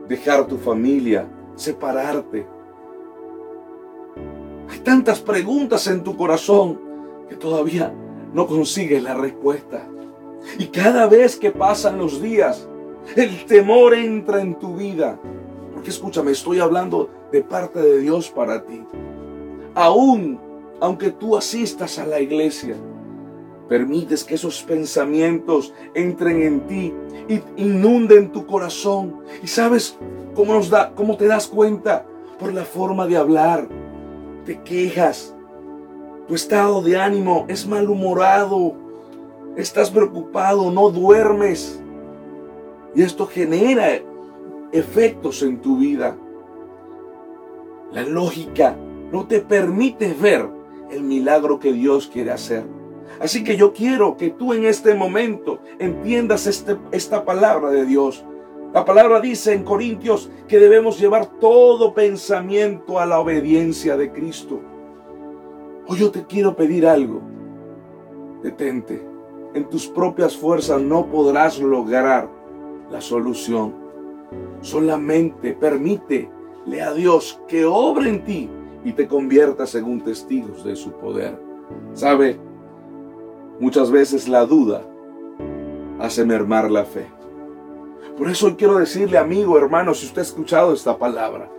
dejar 0.08 0.48
tu 0.48 0.58
familia, 0.58 1.30
separarte? 1.56 2.48
Hay 4.68 4.80
tantas 4.80 5.20
preguntas 5.22 5.86
en 5.86 6.04
tu 6.04 6.18
corazón 6.18 6.82
que 7.30 7.36
todavía 7.36 7.94
no 8.34 8.48
consigues 8.48 9.04
la 9.04 9.14
respuesta. 9.14 9.88
Y 10.58 10.66
cada 10.66 11.06
vez 11.06 11.36
que 11.36 11.52
pasan 11.52 12.00
los 12.00 12.24
días, 12.24 12.68
el 13.16 13.46
temor 13.46 13.94
entra 13.94 14.42
en 14.42 14.58
tu 14.58 14.76
vida. 14.76 15.20
Porque 15.76 15.92
escúchame, 15.92 16.32
estoy 16.32 16.60
hablando 16.60 17.08
de 17.32 17.44
parte 17.44 17.80
de 17.80 18.00
Dios 18.00 18.32
para 18.32 18.66
ti. 18.66 18.84
Aún 19.76 20.40
aunque 20.80 21.12
tú 21.12 21.38
asistas 21.38 22.00
a 22.00 22.08
la 22.08 22.20
iglesia, 22.20 22.76
Permites 23.68 24.24
que 24.24 24.36
esos 24.36 24.64
pensamientos 24.64 25.74
entren 25.94 26.42
en 26.42 26.68
ti 26.68 26.94
y 27.28 27.42
inunden 27.58 28.32
tu 28.32 28.46
corazón. 28.46 29.22
¿Y 29.44 29.48
sabes 29.48 29.98
cómo, 30.36 30.54
nos 30.54 30.70
da, 30.70 30.94
cómo 30.96 31.18
te 31.18 31.28
das 31.28 31.48
cuenta? 31.48 32.06
Por 32.40 32.54
la 32.54 32.64
forma 32.64 33.08
de 33.08 33.18
hablar. 33.18 33.68
Te 34.46 34.62
quejas. 34.62 35.36
Tu 36.28 36.36
estado 36.36 36.82
de 36.82 36.98
ánimo 36.98 37.46
es 37.50 37.68
malhumorado. 37.68 38.74
Estás 39.58 39.92
preocupado, 39.92 40.72
no 40.72 40.90
duermes. 40.90 41.82
Y 42.96 43.02
esto 43.02 43.28
genera 43.28 44.00
efectos 44.72 45.42
en 45.42 45.62
tu 45.62 45.78
vida. 45.78 46.16
La 47.92 48.04
lógica 48.04 48.78
no 49.12 49.28
te 49.28 49.40
permite 49.40 50.14
ver 50.14 50.48
el 50.90 51.04
milagro 51.04 51.60
que 51.60 51.74
Dios 51.74 52.08
quiere 52.08 52.32
hacer. 52.32 52.77
Así 53.20 53.44
que 53.44 53.58
yo 53.58 53.74
quiero 53.74 54.18
que 54.18 54.30
tú 54.30 54.54
en 54.54 54.66
este 54.66 54.94
momento 54.94 55.60
entiendas 55.80 56.48
este, 56.48 56.78
esta 56.92 57.26
palabra 57.26 57.70
de 57.70 57.86
Dios. 57.86 58.24
La 58.74 58.86
palabra 58.86 59.20
dice 59.20 59.54
en 59.54 59.64
Corintios 59.64 60.30
que 60.48 60.60
debemos 60.60 61.00
llevar 61.00 61.28
todo 61.40 61.94
pensamiento 61.94 63.00
a 63.00 63.06
la 63.06 63.20
obediencia 63.20 63.98
de 63.98 64.12
Cristo. 64.12 64.60
Hoy 65.88 66.00
yo 66.00 66.12
te 66.12 66.26
quiero 66.26 66.56
pedir 66.56 66.86
algo. 66.86 67.22
Detente. 68.44 69.06
En 69.54 69.70
tus 69.70 69.88
propias 69.88 70.36
fuerzas 70.36 70.82
no 70.82 71.08
podrás 71.08 71.60
lograr 71.60 72.30
la 72.92 73.02
solución. 73.02 73.74
Solamente 74.62 75.54
permítele 75.54 76.82
a 76.82 76.94
Dios 76.94 77.42
que 77.48 77.66
obre 77.66 78.10
en 78.10 78.26
ti 78.26 78.50
y 78.84 78.92
te 78.92 79.08
convierta 79.08 79.66
según 79.66 80.02
testigos 80.02 80.64
de 80.64 80.76
su 80.76 80.92
poder. 80.92 81.42
¿Sabe? 81.94 82.38
Muchas 83.60 83.90
veces 83.90 84.28
la 84.28 84.46
duda 84.46 84.84
hace 86.00 86.24
mermar 86.24 86.70
la 86.70 86.86
fe. 86.86 87.08
Por 88.16 88.30
eso 88.30 88.46
hoy 88.46 88.56
quiero 88.56 88.78
decirle, 88.78 89.18
amigo, 89.18 89.58
hermano, 89.58 89.96
si 89.96 90.06
usted 90.06 90.20
ha 90.20 90.26
escuchado 90.26 90.74
esta 90.74 91.00
palabra, 91.00 91.50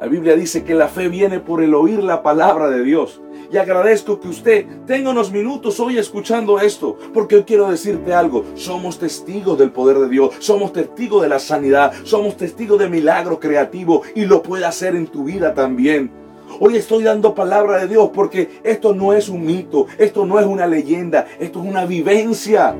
la 0.00 0.06
Biblia 0.06 0.36
dice 0.36 0.62
que 0.62 0.74
la 0.74 0.86
fe 0.86 1.08
viene 1.08 1.40
por 1.40 1.60
el 1.60 1.74
oír 1.74 2.04
la 2.04 2.22
palabra 2.22 2.70
de 2.70 2.84
Dios. 2.84 3.20
Y 3.50 3.56
agradezco 3.56 4.20
que 4.20 4.28
usted 4.28 4.66
tenga 4.86 5.10
unos 5.10 5.32
minutos 5.32 5.80
hoy 5.80 5.98
escuchando 5.98 6.60
esto, 6.60 6.96
porque 7.12 7.34
hoy 7.34 7.42
quiero 7.42 7.68
decirte 7.68 8.14
algo. 8.14 8.44
Somos 8.54 9.00
testigos 9.00 9.58
del 9.58 9.72
poder 9.72 9.98
de 9.98 10.08
Dios, 10.08 10.36
somos 10.38 10.72
testigos 10.72 11.20
de 11.22 11.28
la 11.28 11.40
sanidad, 11.40 11.92
somos 12.04 12.36
testigos 12.36 12.78
de 12.78 12.88
milagro 12.88 13.40
creativo 13.40 14.02
y 14.14 14.24
lo 14.24 14.40
puede 14.40 14.66
hacer 14.66 14.94
en 14.94 15.08
tu 15.08 15.24
vida 15.24 15.52
también. 15.52 16.23
Hoy 16.60 16.76
estoy 16.76 17.02
dando 17.02 17.34
palabra 17.34 17.78
de 17.78 17.88
Dios 17.88 18.10
porque 18.14 18.60
esto 18.62 18.94
no 18.94 19.12
es 19.12 19.28
un 19.28 19.44
mito, 19.44 19.86
esto 19.98 20.24
no 20.24 20.38
es 20.38 20.46
una 20.46 20.66
leyenda, 20.66 21.26
esto 21.38 21.60
es 21.60 21.66
una 21.66 21.84
vivencia. 21.84 22.74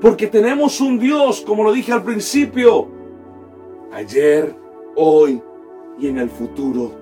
Porque 0.00 0.26
tenemos 0.26 0.80
un 0.80 0.98
Dios, 0.98 1.42
como 1.42 1.62
lo 1.62 1.72
dije 1.72 1.92
al 1.92 2.02
principio, 2.02 2.88
ayer, 3.92 4.54
hoy 4.96 5.42
y 5.98 6.08
en 6.08 6.18
el 6.18 6.30
futuro. 6.30 6.92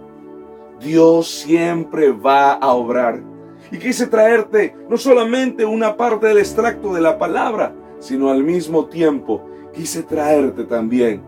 Dios 0.81 1.29
siempre 1.29 2.11
va 2.11 2.53
a 2.53 2.72
obrar. 2.74 3.22
Y 3.70 3.79
quise 3.79 4.07
traerte 4.07 4.74
no 4.88 4.96
solamente 4.96 5.64
una 5.64 5.96
parte 5.96 6.27
del 6.27 6.38
extracto 6.38 6.94
de 6.94 7.01
la 7.01 7.18
palabra, 7.18 7.74
sino 7.98 8.31
al 8.31 8.42
mismo 8.42 8.87
tiempo 8.87 9.42
quise 9.74 10.03
traerte 10.03 10.64
también 10.64 11.22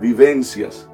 vivencias. 0.00 0.88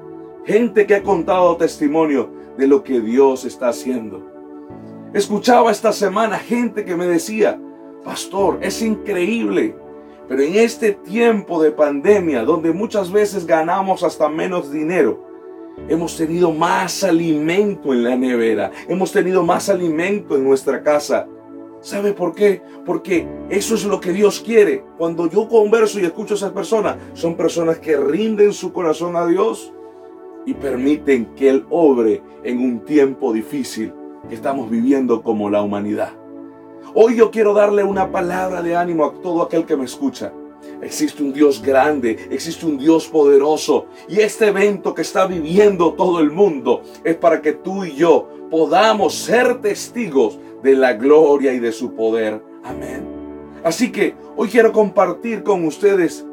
Gente 0.45 0.85
que 0.85 0.95
ha 0.95 1.03
contado 1.03 1.57
testimonio 1.57 2.38
de 2.59 2.67
lo 2.67 2.83
que 2.83 2.99
Dios 2.99 3.45
está 3.45 3.69
haciendo. 3.69 4.21
Escuchaba 5.13 5.71
esta 5.71 5.93
semana 5.93 6.37
gente 6.37 6.83
que 6.83 6.97
me 6.97 7.05
decía, 7.05 7.59
pastor, 8.03 8.59
es 8.61 8.81
increíble, 8.81 9.77
pero 10.27 10.41
en 10.43 10.55
este 10.55 10.91
tiempo 10.91 11.63
de 11.63 11.71
pandemia, 11.71 12.43
donde 12.43 12.73
muchas 12.73 13.11
veces 13.13 13.47
ganamos 13.47 14.03
hasta 14.03 14.27
menos 14.27 14.71
dinero, 14.71 15.25
hemos 15.87 16.17
tenido 16.17 16.51
más 16.51 17.01
alimento 17.05 17.93
en 17.93 18.03
la 18.03 18.17
nevera, 18.17 18.71
hemos 18.89 19.13
tenido 19.13 19.41
más 19.41 19.69
alimento 19.69 20.35
en 20.35 20.43
nuestra 20.43 20.83
casa. 20.83 21.27
¿Sabe 21.79 22.11
por 22.11 22.35
qué? 22.35 22.61
Porque 22.85 23.25
eso 23.49 23.75
es 23.75 23.85
lo 23.85 24.01
que 24.01 24.11
Dios 24.11 24.41
quiere. 24.41 24.83
Cuando 24.97 25.29
yo 25.29 25.47
converso 25.47 25.97
y 25.97 26.03
escucho 26.03 26.33
a 26.33 26.37
esas 26.37 26.51
personas, 26.51 26.97
son 27.13 27.35
personas 27.35 27.79
que 27.79 27.95
rinden 27.95 28.51
su 28.51 28.73
corazón 28.73 29.15
a 29.15 29.25
Dios 29.25 29.71
y 30.45 30.53
permiten 30.53 31.25
que 31.35 31.49
Él 31.49 31.65
obre 31.69 32.21
en 32.43 32.59
un 32.59 32.79
tiempo 32.85 33.33
difícil 33.33 33.93
que 34.27 34.35
estamos 34.35 34.69
viviendo 34.69 35.21
como 35.21 35.49
la 35.49 35.61
humanidad. 35.61 36.13
Hoy 36.93 37.15
yo 37.15 37.29
quiero 37.29 37.53
darle 37.53 37.83
una 37.83 38.11
palabra 38.11 38.61
de 38.61 38.75
ánimo 38.75 39.05
a 39.05 39.13
todo 39.21 39.43
aquel 39.43 39.65
que 39.65 39.77
me 39.77 39.85
escucha. 39.85 40.33
Existe 40.81 41.23
un 41.23 41.33
Dios 41.33 41.61
grande, 41.61 42.27
existe 42.31 42.65
un 42.65 42.77
Dios 42.77 43.07
poderoso 43.07 43.85
y 44.07 44.19
este 44.19 44.47
evento 44.47 44.93
que 44.93 45.03
está 45.03 45.25
viviendo 45.27 45.93
todo 45.93 46.19
el 46.19 46.31
mundo 46.31 46.81
es 47.03 47.15
para 47.15 47.41
que 47.41 47.53
tú 47.53 47.85
y 47.85 47.95
yo 47.95 48.27
podamos 48.49 49.15
ser 49.15 49.61
testigos 49.61 50.39
de 50.63 50.75
la 50.75 50.93
gloria 50.93 51.53
y 51.53 51.59
de 51.59 51.71
su 51.71 51.93
poder. 51.93 52.41
Amén. 52.63 53.05
Así 53.63 53.91
que 53.91 54.15
hoy 54.35 54.47
quiero 54.49 54.71
compartir 54.71 55.43
con 55.43 55.65
ustedes 55.65 56.25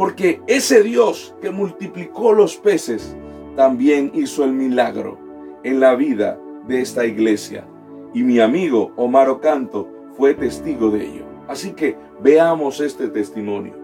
porque 0.00 0.40
ese 0.46 0.82
Dios 0.82 1.34
que 1.42 1.50
multiplicó 1.50 2.32
los 2.32 2.56
peces 2.56 3.14
también 3.54 4.10
hizo 4.14 4.44
el 4.44 4.52
milagro 4.54 5.18
en 5.62 5.78
la 5.78 5.94
vida 5.94 6.38
de 6.66 6.80
esta 6.80 7.04
iglesia. 7.04 7.66
y 8.14 8.22
mi 8.22 8.40
amigo 8.40 8.92
Omar 8.96 9.28
Ocanto 9.28 9.86
fue 10.16 10.32
testigo 10.32 10.90
de 10.90 11.04
ello. 11.04 11.24
Así 11.48 11.72
que 11.72 11.98
veamos 12.22 12.80
este 12.80 13.08
testimonio. 13.08 13.74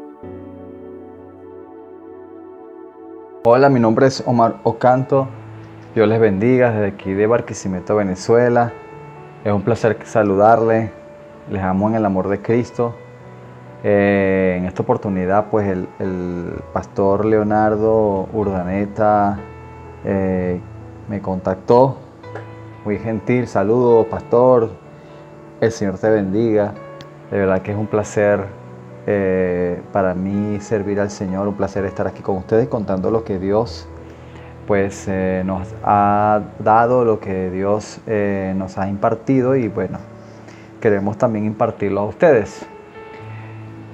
Hola, 3.45 3.69
mi 3.69 3.79
nombre 3.79 4.07
es 4.07 4.25
Omar 4.27 4.59
Ocanto. 4.63 5.29
Dios 5.95 6.09
les 6.09 6.19
bendiga 6.19 6.71
desde 6.71 6.87
aquí 6.87 7.13
de 7.13 7.27
Barquisimeto, 7.27 7.95
Venezuela. 7.95 8.73
Es 9.45 9.53
un 9.53 9.61
placer 9.61 9.99
saludarles. 10.07 10.91
Les 11.51 11.63
amo 11.63 11.91
en 11.91 11.97
el 11.97 12.07
amor 12.07 12.29
de 12.29 12.41
Cristo. 12.41 12.95
Eh, 13.85 14.57
en 14.59 14.65
esta 14.65 14.83
oportunidad, 14.83 15.47
pues 15.51 15.69
el, 15.69 16.55
pastor 16.73 17.25
Leonardo 17.25 18.29
Urdaneta 18.33 19.39
eh, 20.05 20.61
me 21.09 21.21
contactó. 21.21 21.97
Muy 22.85 22.99
gentil, 22.99 23.47
saludo, 23.47 24.05
pastor. 24.05 24.71
El 25.61 25.73
Señor 25.73 25.99
te 25.99 26.09
bendiga. 26.09 26.73
De 27.31 27.39
verdad 27.39 27.63
que 27.63 27.73
es 27.73 27.77
un 27.77 27.87
placer 27.87 28.45
eh, 29.07 29.81
para 29.93 30.15
mí 30.15 30.61
servir 30.61 31.01
al 31.01 31.11
Señor, 31.11 31.49
un 31.49 31.55
placer 31.55 31.85
estar 31.85 32.07
aquí 32.07 32.23
con 32.23 32.37
ustedes 32.39 32.69
contando 32.69 33.11
lo 33.11 33.25
que 33.25 33.39
Dios 33.39 33.89
pues 34.67 35.09
nos 35.45 35.69
ha 35.85 36.43
dado, 36.59 37.05
lo 37.05 37.21
que 37.21 37.51
Dios 37.51 38.01
nos 38.57 38.79
ha 38.79 38.89
impartido 38.89 39.55
y 39.55 39.69
bueno, 39.69 39.99
queremos 40.81 41.17
también 41.17 41.45
impartirlo 41.45 42.01
a 42.01 42.05
ustedes. 42.07 42.67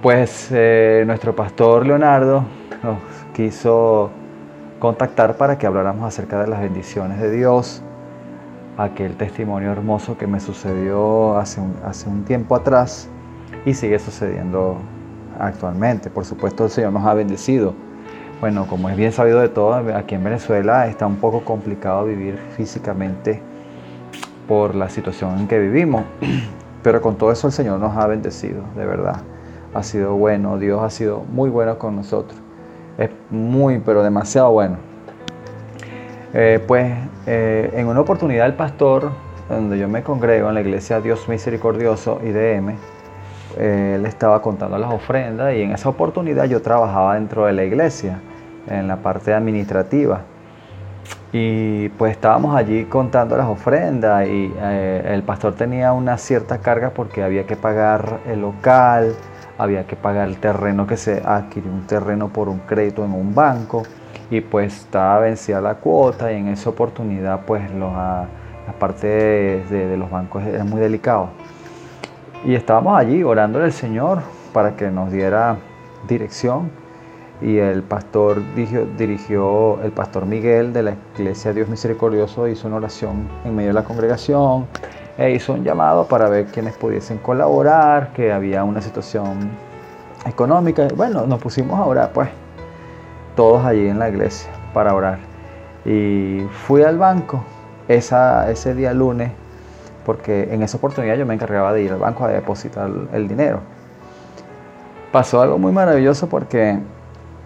Pues 0.03 0.49
eh, 0.51 1.05
nuestro 1.07 1.37
pastor 1.37 1.87
Leonardo 1.87 2.45
nos 2.83 2.99
quiso 3.35 4.11
contactar 4.81 5.37
para 5.37 5.57
que 5.57 5.65
habláramos 5.65 6.05
acerca 6.05 6.41
de 6.41 6.49
las 6.49 6.61
bendiciones 6.61 7.21
de 7.21 7.31
Dios, 7.31 7.85
aquel 8.77 9.15
testimonio 9.15 9.71
hermoso 9.71 10.19
que 10.19 10.27
me 10.27 10.41
sucedió 10.41 11.37
hace 11.37 11.61
un, 11.61 11.77
hace 11.85 12.09
un 12.09 12.25
tiempo 12.25 12.57
atrás 12.57 13.09
y 13.65 13.75
sigue 13.75 14.01
sucediendo 14.01 14.77
actualmente. 15.39 16.11
Por 16.11 16.25
supuesto, 16.25 16.65
el 16.65 16.71
Señor 16.71 16.93
nos 16.93 17.07
ha 17.07 17.15
bendecido. 17.15 17.73
Bueno, 18.41 18.67
como 18.67 18.91
es 18.91 18.97
bien 18.97 19.13
sabido 19.13 19.39
de 19.39 19.51
todo, 19.51 19.75
aquí 19.95 20.17
en 20.17 20.25
Venezuela 20.25 20.89
está 20.89 21.07
un 21.07 21.19
poco 21.19 21.45
complicado 21.45 22.07
vivir 22.07 22.39
físicamente 22.57 23.41
por 24.49 24.75
la 24.75 24.89
situación 24.89 25.39
en 25.39 25.47
que 25.47 25.61
vivimos, 25.61 26.03
pero 26.83 27.01
con 27.01 27.15
todo 27.15 27.31
eso 27.31 27.47
el 27.47 27.53
Señor 27.53 27.79
nos 27.79 27.97
ha 27.97 28.09
bendecido, 28.09 28.65
de 28.75 28.85
verdad 28.85 29.23
ha 29.75 29.83
sido 29.83 30.15
bueno, 30.15 30.59
Dios 30.59 30.83
ha 30.83 30.91
sido 30.91 31.25
muy 31.31 31.51
bueno 31.51 31.79
con 31.79 31.97
nosotros. 31.97 32.39
Es 32.99 33.11
muy, 33.31 33.79
pero 33.79 34.03
demasiado 34.03 34.51
bueno. 34.53 34.77
Eh, 36.35 36.63
pues 36.67 36.93
eh, 37.27 37.71
en 37.75 37.87
una 37.87 38.01
oportunidad 38.01 38.47
el 38.47 38.55
pastor, 38.55 39.11
donde 39.49 39.79
yo 39.79 39.89
me 39.89 40.03
congrego 40.03 40.49
en 40.49 40.55
la 40.55 40.61
iglesia 40.63 41.01
Dios 41.01 41.29
Misericordioso 41.29 42.21
IDM, 42.23 42.77
eh, 43.59 43.97
él 43.97 44.07
estaba 44.07 44.41
contando 44.41 44.79
las 44.79 44.93
ofrendas 44.93 45.55
y 45.55 45.63
en 45.63 45.73
esa 45.73 45.91
oportunidad 45.91 46.47
yo 46.47 46.63
trabajaba 46.63 47.15
dentro 47.17 47.45
de 47.47 47.53
la 47.53 47.65
iglesia, 47.65 48.21
en 48.67 48.89
la 48.89 48.97
parte 48.97 49.35
administrativa. 49.35 50.23
Y 51.35 51.89
pues 51.91 52.13
estábamos 52.13 52.55
allí 52.55 52.85
contando 52.85 53.37
las 53.39 53.47
ofrendas 53.47 54.27
y 54.27 54.53
el 54.61 55.23
pastor 55.23 55.55
tenía 55.55 55.95
una 55.95 56.19
cierta 56.19 56.59
carga 56.59 56.91
porque 56.91 57.23
había 57.23 57.47
que 57.47 57.57
pagar 57.57 58.21
el 58.27 58.43
local, 58.43 59.15
había 59.63 59.87
que 59.87 59.95
pagar 59.95 60.29
el 60.29 60.39
terreno 60.39 60.87
que 60.87 60.97
se 60.97 61.23
adquirió 61.25 61.71
un 61.71 61.87
terreno 61.87 62.29
por 62.29 62.49
un 62.49 62.59
crédito 62.61 63.05
en 63.05 63.13
un 63.13 63.35
banco 63.35 63.85
y 64.29 64.41
pues 64.41 64.77
estaba 64.77 65.21
vencida 65.21 65.61
la 65.61 65.77
cuota 65.77 66.33
y 66.33 66.37
en 66.37 66.49
esa 66.49 66.71
oportunidad 66.71 67.45
pues 67.47 67.71
los, 67.71 67.93
la 67.93 68.29
parte 68.79 69.07
de, 69.07 69.97
los 69.97 70.11
bancos 70.11 70.43
era 70.43 70.65
muy 70.65 70.81
delicado. 70.81 71.29
Y 72.45 72.55
estábamos 72.55 72.99
allí 72.99 73.23
orando 73.23 73.63
al 73.63 73.73
Señor 73.73 74.23
para 74.53 74.75
que 74.75 74.91
nos 74.91 75.13
diera 75.13 75.57
dirección 76.09 76.71
y 77.41 77.59
el 77.59 77.83
pastor 77.83 78.43
dirigió, 78.99 79.81
el 79.83 79.93
pastor 79.93 80.27
Miguel 80.27 80.73
de 80.73 80.83
la 80.83 80.97
iglesia 81.17 81.53
Dios 81.53 81.69
Misericordioso 81.69 82.49
hizo 82.49 82.67
una 82.67 82.79
oración 82.79 83.29
en 83.45 83.55
medio 83.55 83.69
de 83.69 83.75
la 83.75 83.85
congregación 83.85 84.67
e 85.19 85.33
hizo 85.33 85.53
un 85.53 85.65
llamado 85.65 86.07
para 86.07 86.29
ver 86.29 86.47
quiénes 86.47 86.75
pudiesen 86.77 87.19
colaborar, 87.19 88.13
que 88.13 88.33
había 88.33 88.65
una 88.65 88.81
situación 88.81 89.51
económica. 90.27 90.89
Bueno, 90.97 91.27
nos 91.27 91.41
pusimos 91.41 91.79
a 91.79 91.85
orar, 91.85 92.13
pues, 92.13 92.31
todos 93.37 93.65
allí 93.65 93.89
en 93.89 93.99
la 93.99 94.09
iglesia 94.09 94.51
para 94.73 94.95
orar. 94.95 95.19
Y 95.85 96.41
fui 96.67 96.83
al 96.83 96.99
banco 96.99 97.43
ese 97.89 98.75
día 98.75 98.95
lunes, 98.95 99.31
porque 100.07 100.49
en 100.53 100.63
esa 100.63 100.79
oportunidad 100.79 101.17
yo 101.17 101.27
me 101.27 101.35
encargaba 101.35 101.73
de 101.73 101.83
ir 101.83 101.93
al 101.93 101.99
banco 101.99 102.25
a 102.25 102.29
depositar 102.29 102.91
el 103.13 103.29
dinero. 103.29 103.61
Pasó 105.11 105.43
algo 105.43 105.59
muy 105.59 105.73
maravilloso 105.73 106.27
porque 106.27 106.79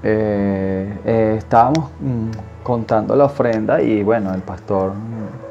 eh, 0.05 0.99
eh, 1.05 1.35
estábamos 1.37 1.91
mm, 1.99 2.31
contando 2.63 3.17
la 3.17 3.25
ofrenda 3.25 3.83
y 3.83 4.05
bueno, 4.05 4.33
el 4.33 4.43
pastor 4.43 4.93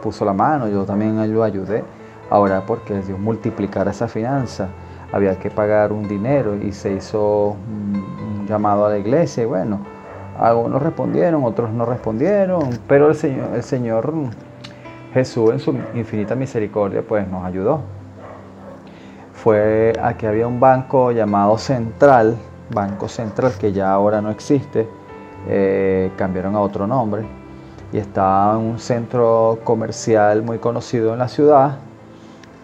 puso 0.02 0.24
la 0.24 0.32
mano, 0.32 0.70
yo 0.70 0.86
también 0.86 1.34
lo 1.34 1.44
ayudé 1.44 1.84
Ahora 2.30 2.66
porque 2.66 3.02
Dios 3.02 3.20
multiplicara 3.20 3.92
esa 3.92 4.08
finanza, 4.08 4.70
había 5.12 5.38
que 5.38 5.52
pagar 5.52 5.92
un 5.94 6.08
dinero 6.08 6.56
y 6.56 6.72
se 6.72 6.94
hizo 6.94 7.56
un, 7.68 8.46
llamado 8.48 8.86
a 8.86 8.90
la 8.90 8.98
iglesia 8.98 9.44
y 9.44 9.46
bueno, 9.46 9.80
algunos 10.40 10.82
respondieron, 10.82 11.44
otros 11.44 11.72
no 11.72 11.86
respondieron, 11.86 12.80
pero 12.88 13.10
el 13.10 13.16
Señor, 13.16 13.50
el 13.56 13.64
Señor 13.64 14.14
Jesús 15.14 15.52
en 15.52 15.60
su 15.60 15.76
infinita 15.94 16.36
misericordia 16.36 17.02
pues 17.08 17.28
nos 17.28 17.44
ayudó. 17.46 17.82
Fue 19.34 19.94
aquí 20.02 20.26
había 20.26 20.48
un 20.48 20.60
banco 20.60 21.12
llamado 21.12 21.58
Central, 21.58 22.36
Banco 22.74 23.08
Central 23.08 23.54
que 23.60 23.72
ya 23.72 23.92
ahora 23.92 24.22
no 24.22 24.30
existe, 24.30 24.88
eh, 25.48 26.12
cambiaron 26.18 26.56
a 26.56 26.60
otro 26.60 26.88
nombre 26.88 27.24
y 27.94 27.98
estaba 27.98 28.58
un 28.58 28.80
centro 28.80 29.60
comercial 29.64 30.42
muy 30.42 30.58
conocido 30.58 31.14
en 31.14 31.20
la 31.20 31.28
ciudad 31.28 31.78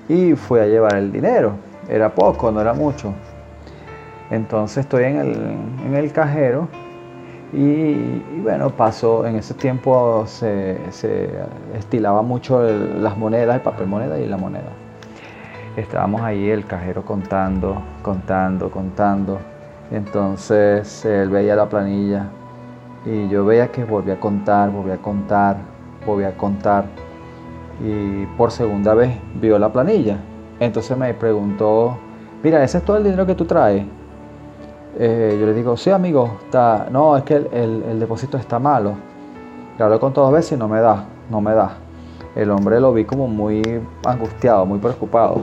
y 0.08 0.34
fui 0.36 0.60
a 0.60 0.66
llevar 0.66 0.96
el 0.96 1.12
dinero. 1.12 1.54
Era 1.90 2.14
poco, 2.14 2.52
no 2.52 2.62
era 2.62 2.74
mucho. 2.74 3.14
Entonces 4.30 4.78
estoy 4.86 5.04
en 5.04 5.96
el, 5.96 6.12
cajero 6.14 6.70
y, 7.52 8.20
bueno, 8.42 8.70
pasó, 8.70 9.26
en 9.26 9.36
ese 9.36 9.54
tiempo 9.54 10.24
se, 10.26 10.78
estilaba 11.78 12.22
mucho 12.22 12.64
las 12.64 13.18
monedas, 13.18 13.56
el 13.56 13.62
papel 13.62 13.88
moneda 13.88 14.18
y 14.20 14.28
la 14.28 14.38
moneda. 14.38 14.72
Estábamos 15.76 16.22
ahí 16.22 16.50
el 16.50 16.66
cajero 16.66 17.04
contando, 17.04 17.82
contando, 18.02 18.72
contando. 18.72 19.40
Entonces 19.92 21.04
él 21.04 21.30
veía 21.30 21.56
la 21.56 21.68
planilla 21.68 22.30
y 23.06 23.28
yo 23.28 23.46
veía 23.46 23.70
que 23.70 23.84
volvía 23.84 24.14
a 24.14 24.20
contar, 24.20 24.70
volvía 24.70 24.94
a 24.94 25.02
contar, 25.02 25.58
volvía 26.06 26.30
a 26.30 26.38
contar 26.38 26.86
y 27.84 28.26
por 28.38 28.52
segunda 28.52 28.94
vez 28.94 29.18
vio 29.40 29.58
la 29.58 29.72
planilla. 29.72 30.18
Entonces 30.60 30.96
me 30.98 31.14
preguntó, 31.14 31.98
mira, 32.44 32.64
¿ese 32.64 32.78
es 32.80 32.86
todo 32.86 32.98
el 32.98 33.04
dinero 33.04 33.26
que 33.26 33.36
tú 33.36 33.46
traes? 33.46 33.84
Eh, 35.00 35.38
yo 35.40 35.46
le 35.46 35.54
digo, 35.54 35.76
sí, 35.78 35.90
amigo, 35.90 36.38
está, 36.46 36.88
no, 36.92 37.18
es 37.18 37.24
que 37.24 37.36
el, 37.36 38.00
depósito 38.00 38.38
está 38.38 38.60
malo. 38.60 38.94
Le 39.78 39.84
hablo 39.84 40.00
con 40.00 40.14
todas 40.14 40.32
veces 40.32 40.54
y 40.54 40.58
no 40.58 40.68
me 40.68 40.80
da, 40.80 41.06
no 41.30 41.42
me 41.42 41.54
da. 41.54 41.78
El 42.36 42.52
hombre 42.52 42.80
lo 42.80 42.94
vi 42.94 43.06
como 43.06 43.28
muy 43.28 43.62
angustiado, 44.06 44.66
muy 44.66 44.80
preocupado. 44.80 45.42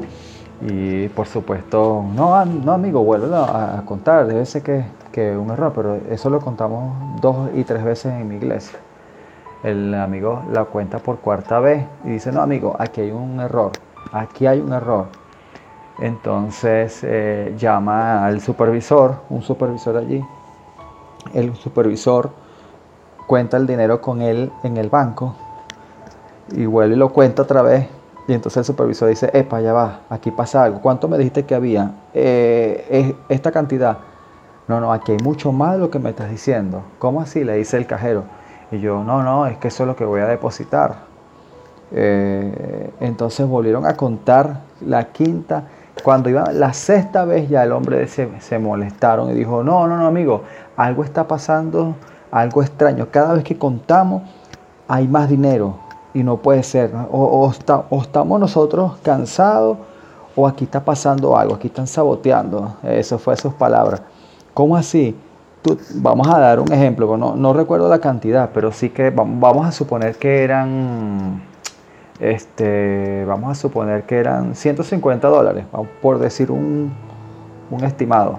Y 0.61 1.09
por 1.09 1.27
supuesto, 1.27 2.05
no, 2.15 2.45
no 2.45 2.73
amigo, 2.73 3.03
vuelve 3.03 3.29
a, 3.35 3.83
contar. 3.85 4.27
Debe 4.27 4.47
ser 4.47 4.63
que, 4.63 4.85
que 5.11 5.37
un 5.37 5.51
error, 5.51 5.73
pero 5.75 5.99
eso 6.11 6.31
lo 6.31 6.41
contamos 6.41 7.21
dos 7.21 7.51
y 7.55 7.65
tres 7.65 7.85
veces 7.85 8.13
en 8.13 8.29
mi 8.29 8.37
iglesia 8.37 8.79
el 9.63 9.95
amigo 9.95 10.43
la 10.53 10.65
cuenta 10.65 10.99
por 10.99 11.19
cuarta 11.19 11.59
vez 11.61 11.85
y 12.05 12.11
dice, 12.11 12.33
no 12.33 12.43
amigo, 12.43 12.77
aquí 12.79 13.01
hay 13.01 13.11
un 13.11 13.41
error, 13.41 13.73
aquí 14.13 14.47
hay 14.47 14.61
un 14.61 14.73
error. 14.73 15.07
Entonces 15.99 17.01
eh, 17.03 17.55
llama 17.59 18.25
al 18.25 18.41
supervisor, 18.41 19.17
un 19.31 19.43
supervisor 19.43 19.97
allí. 19.97 20.25
El 21.35 21.55
supervisor 21.57 22.31
cuenta 23.27 23.57
el 23.57 23.67
dinero 23.67 24.01
con 24.01 24.23
él 24.23 24.53
en 24.63 24.77
el 24.77 24.89
banco 24.89 25.35
y 26.53 26.67
vuelve 26.67 26.95
y 26.95 26.99
lo 26.99 27.11
cuenta 27.11 27.43
otra 27.43 27.63
vez. 27.63 27.89
Y 28.29 28.35
entonces 28.35 28.59
el 28.59 28.65
supervisor 28.65 29.09
dice, 29.09 29.31
epa, 29.33 29.61
ya 29.61 29.73
va, 29.73 30.01
aquí 30.11 30.31
pasa 30.31 30.63
algo. 30.63 30.81
¿Cuánto 30.81 31.09
me 31.09 31.17
dijiste 31.17 31.45
que 31.47 31.55
había? 31.55 31.93
Eh, 32.13 33.17
esta 33.29 33.51
cantidad. 33.51 33.99
No, 34.69 34.81
no, 34.81 34.93
aquí 34.93 35.13
hay 35.13 35.19
mucho 35.25 35.51
más 35.51 35.73
de 35.73 35.79
lo 35.79 35.91
que 35.91 35.99
me 35.99 36.11
estás 36.11 36.31
diciendo. 36.31 36.83
¿Cómo 36.99 37.23
así? 37.23 37.43
Le 37.43 37.55
dice 37.57 37.79
el 37.79 37.87
cajero. 37.87 38.25
Y 38.71 38.81
yo, 38.81 39.03
no, 39.05 39.23
no, 39.23 39.47
es 39.47 39.59
que 39.59 39.69
eso 39.69 39.85
es 39.85 39.87
lo 39.87 39.97
que 39.97 40.05
voy 40.05 40.21
a 40.21 40.27
depositar. 40.27 40.97
Eh, 41.91 42.91
entonces 43.01 43.47
volvieron 43.47 43.87
a 43.87 43.95
contar 43.95 44.61
la 44.81 45.05
quinta. 45.13 45.65
Cuando 46.05 46.29
iba 46.29 46.53
la 46.53 46.73
sexta 46.73 47.25
vez 47.25 47.49
ya 47.49 47.65
el 47.65 47.73
hombre 47.73 48.07
se, 48.07 48.41
se 48.41 48.59
molestaron 48.59 49.31
y 49.31 49.35
dijo, 49.35 49.63
no, 49.65 49.87
no, 49.87 49.97
no, 49.97 50.07
amigo, 50.07 50.43
algo 50.77 51.03
está 51.03 51.27
pasando, 51.27 51.97
algo 52.31 52.63
extraño. 52.63 53.09
Cada 53.11 53.35
vez 53.35 53.43
que 53.43 53.59
contamos 53.59 54.23
hay 54.89 55.07
más 55.07 55.29
dinero. 55.29 55.77
y 56.15 56.23
no 56.23 56.39
puede 56.39 56.63
ser. 56.63 56.91
O, 57.11 57.53
estamos 58.03 58.41
nosotros 58.41 58.97
cansados 59.03 59.79
o 60.35 60.49
aquí 60.49 60.65
está 60.65 60.85
pasando 60.85 61.37
algo, 61.37 61.55
aquí 61.55 61.69
están 61.69 61.87
saboteando. 61.87 62.77
Eso 62.83 63.19
fue 63.19 63.37
sus 63.37 63.55
palabras. 63.55 64.03
¿Cómo 64.55 64.77
así? 64.77 65.17
Vamos 65.95 66.29
a 66.29 66.39
dar 66.39 66.61
un 66.61 66.73
ejemplo, 66.73 67.17
no, 67.17 67.53
recuerdo 67.53 67.89
la 67.89 67.99
cantidad, 67.99 68.51
pero 68.53 68.73
sí 68.73 68.91
que 68.91 69.11
vamos 69.11 69.67
a 69.67 69.73
suponer 69.73 70.17
que 70.17 70.45
eran, 70.45 71.43
este, 72.21 73.25
vamos 73.27 73.51
a 73.51 73.55
suponer 73.55 74.05
que 74.05 74.19
eran 74.19 74.55
150 74.55 75.29
dólares, 75.29 75.65
por 76.03 76.19
decir 76.19 76.51
un, 76.51 76.93
estimado, 77.83 78.39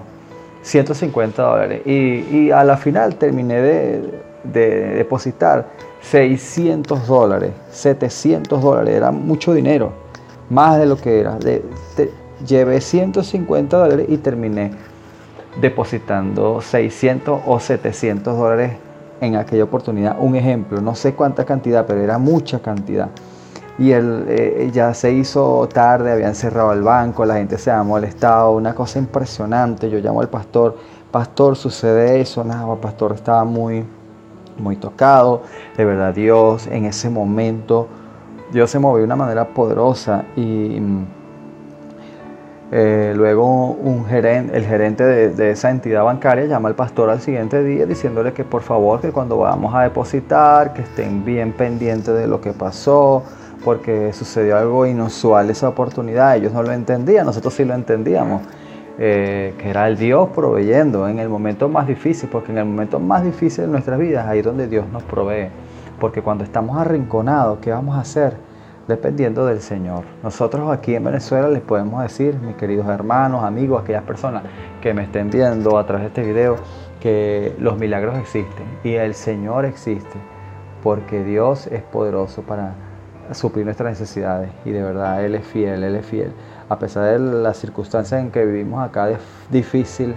150 0.62 1.42
dólares. 1.42 1.86
Y, 1.86 2.50
a 2.50 2.64
la 2.64 2.76
final 2.76 3.16
terminé 3.16 3.60
de, 3.60 4.22
de 4.44 4.94
depositar 4.94 5.66
600 6.02 7.06
dólares, 7.06 7.52
700 7.70 8.62
dólares, 8.62 8.94
era 8.94 9.10
mucho 9.10 9.52
dinero, 9.52 9.92
más 10.48 10.78
de 10.78 10.86
lo 10.86 10.96
que 10.96 11.20
era. 11.20 11.38
Llevé 12.46 12.80
150 12.80 13.76
dólares 13.76 14.06
y 14.08 14.16
terminé 14.16 14.70
depositando 15.60 16.60
600 16.60 17.40
o 17.46 17.58
700 17.58 18.36
dólares 18.36 18.72
en 19.20 19.36
aquella 19.36 19.64
oportunidad. 19.64 20.16
Un 20.18 20.36
ejemplo, 20.36 20.80
no 20.80 20.94
sé 20.94 21.14
cuánta 21.14 21.44
cantidad, 21.44 21.86
pero 21.86 22.00
era 22.00 22.18
mucha 22.18 22.60
cantidad. 22.60 23.08
Y 23.78 23.92
él 23.92 24.26
eh, 24.28 24.70
ya 24.72 24.92
se 24.92 25.12
hizo 25.12 25.68
tarde, 25.72 26.12
habían 26.12 26.34
cerrado 26.34 26.72
el 26.72 26.82
banco, 26.82 27.24
la 27.24 27.36
gente 27.36 27.56
se 27.56 27.70
había 27.70 27.82
molestado, 27.82 28.52
una 28.52 28.74
cosa 28.74 28.98
impresionante. 28.98 29.88
Yo 29.88 29.98
llamo 29.98 30.20
al 30.20 30.28
pastor, 30.28 30.76
pastor, 31.10 31.56
sucede 31.56 32.20
eso, 32.20 32.44
nada, 32.44 32.74
pastor 32.76 33.12
estaba 33.12 33.44
muy, 33.44 33.84
muy 34.58 34.76
tocado. 34.76 35.42
De 35.76 35.84
verdad, 35.84 36.14
Dios 36.14 36.66
en 36.66 36.84
ese 36.84 37.08
momento, 37.08 37.88
Dios 38.52 38.70
se 38.70 38.78
movió 38.78 38.98
de 38.98 39.04
una 39.04 39.16
manera 39.16 39.48
poderosa 39.48 40.24
y 40.36 40.78
eh, 42.72 43.12
luego 43.16 43.72
un 43.72 44.06
gerente, 44.06 44.56
el 44.56 44.64
gerente 44.64 45.04
de, 45.04 45.50
esa 45.50 45.70
entidad 45.70 46.04
bancaria 46.04 46.46
llama 46.46 46.68
al 46.68 46.76
pastor 46.76 47.10
al 47.10 47.20
siguiente 47.20 47.64
día 47.64 47.84
diciéndole 47.84 48.32
que 48.32 48.44
por 48.44 48.62
favor 48.62 49.00
que 49.00 49.10
cuando 49.10 49.38
vamos 49.38 49.74
a 49.74 49.82
depositar 49.82 50.72
que 50.72 50.82
estén 50.82 51.24
bien 51.24 51.52
pendientes 51.52 52.14
de 52.14 52.28
lo 52.28 52.40
que 52.40 52.52
pasó 52.52 53.24
porque 53.64 54.12
sucedió 54.12 54.56
algo 54.56 54.86
inusual 54.86 55.50
esa 55.50 55.68
oportunidad. 55.68 56.36
Ellos 56.36 56.52
no 56.52 56.62
lo 56.62 56.72
entendían, 56.72 57.26
nosotros 57.26 57.54
sí 57.54 57.64
lo 57.64 57.74
entendíamos. 57.74 58.42
Eh, 59.02 59.54
que 59.56 59.70
era 59.70 59.88
el 59.88 59.96
Dios 59.96 60.28
proveyendo 60.34 61.08
en 61.08 61.18
el 61.20 61.28
momento 61.30 61.70
más 61.70 61.86
difícil, 61.86 62.28
porque 62.28 62.52
en 62.52 62.58
el 62.58 62.66
momento 62.66 63.00
más 63.00 63.24
difícil 63.24 63.64
de 63.64 63.70
nuestras 63.70 63.98
vidas 63.98 64.26
ahí 64.26 64.40
es 64.40 64.44
donde 64.44 64.68
Dios 64.68 64.86
nos 64.92 65.02
provee. 65.04 65.48
Porque 65.98 66.20
cuando 66.20 66.44
estamos 66.44 66.76
arrinconados, 66.78 67.60
¿qué 67.60 67.70
vamos 67.70 67.96
a 67.96 68.00
hacer? 68.00 68.34
Dependiendo 68.90 69.46
del 69.46 69.60
Señor. 69.60 70.04
Nosotros 70.22 70.70
aquí 70.70 70.94
en 70.94 71.04
Venezuela 71.04 71.48
les 71.48 71.62
podemos 71.62 72.02
decir, 72.02 72.34
mis 72.40 72.56
queridos 72.56 72.86
hermanos, 72.88 73.44
amigos, 73.44 73.82
aquellas 73.82 74.02
personas 74.02 74.42
que 74.82 74.92
me 74.92 75.04
estén 75.04 75.30
viendo 75.30 75.78
a 75.78 75.86
través 75.86 76.02
de 76.02 76.08
este 76.08 76.22
video, 76.22 76.56
que 77.00 77.54
los 77.58 77.78
milagros 77.78 78.18
existen 78.18 78.66
y 78.84 78.94
el 78.94 79.14
Señor 79.14 79.64
existe, 79.64 80.18
porque 80.82 81.24
Dios 81.24 81.68
es 81.68 81.82
poderoso 81.82 82.42
para 82.42 82.74
suplir 83.32 83.64
nuestras 83.64 83.90
necesidades 83.90 84.50
y 84.64 84.70
de 84.70 84.82
verdad 84.82 85.24
Él 85.24 85.36
es 85.36 85.46
fiel, 85.46 85.84
Él 85.84 85.94
es 85.94 86.04
fiel. 86.04 86.32
A 86.68 86.78
pesar 86.78 87.04
de 87.04 87.18
las 87.18 87.56
circunstancias 87.56 88.20
en 88.20 88.30
que 88.30 88.44
vivimos 88.44 88.82
acá 88.82 89.08
es 89.10 89.20
difícil, 89.50 90.14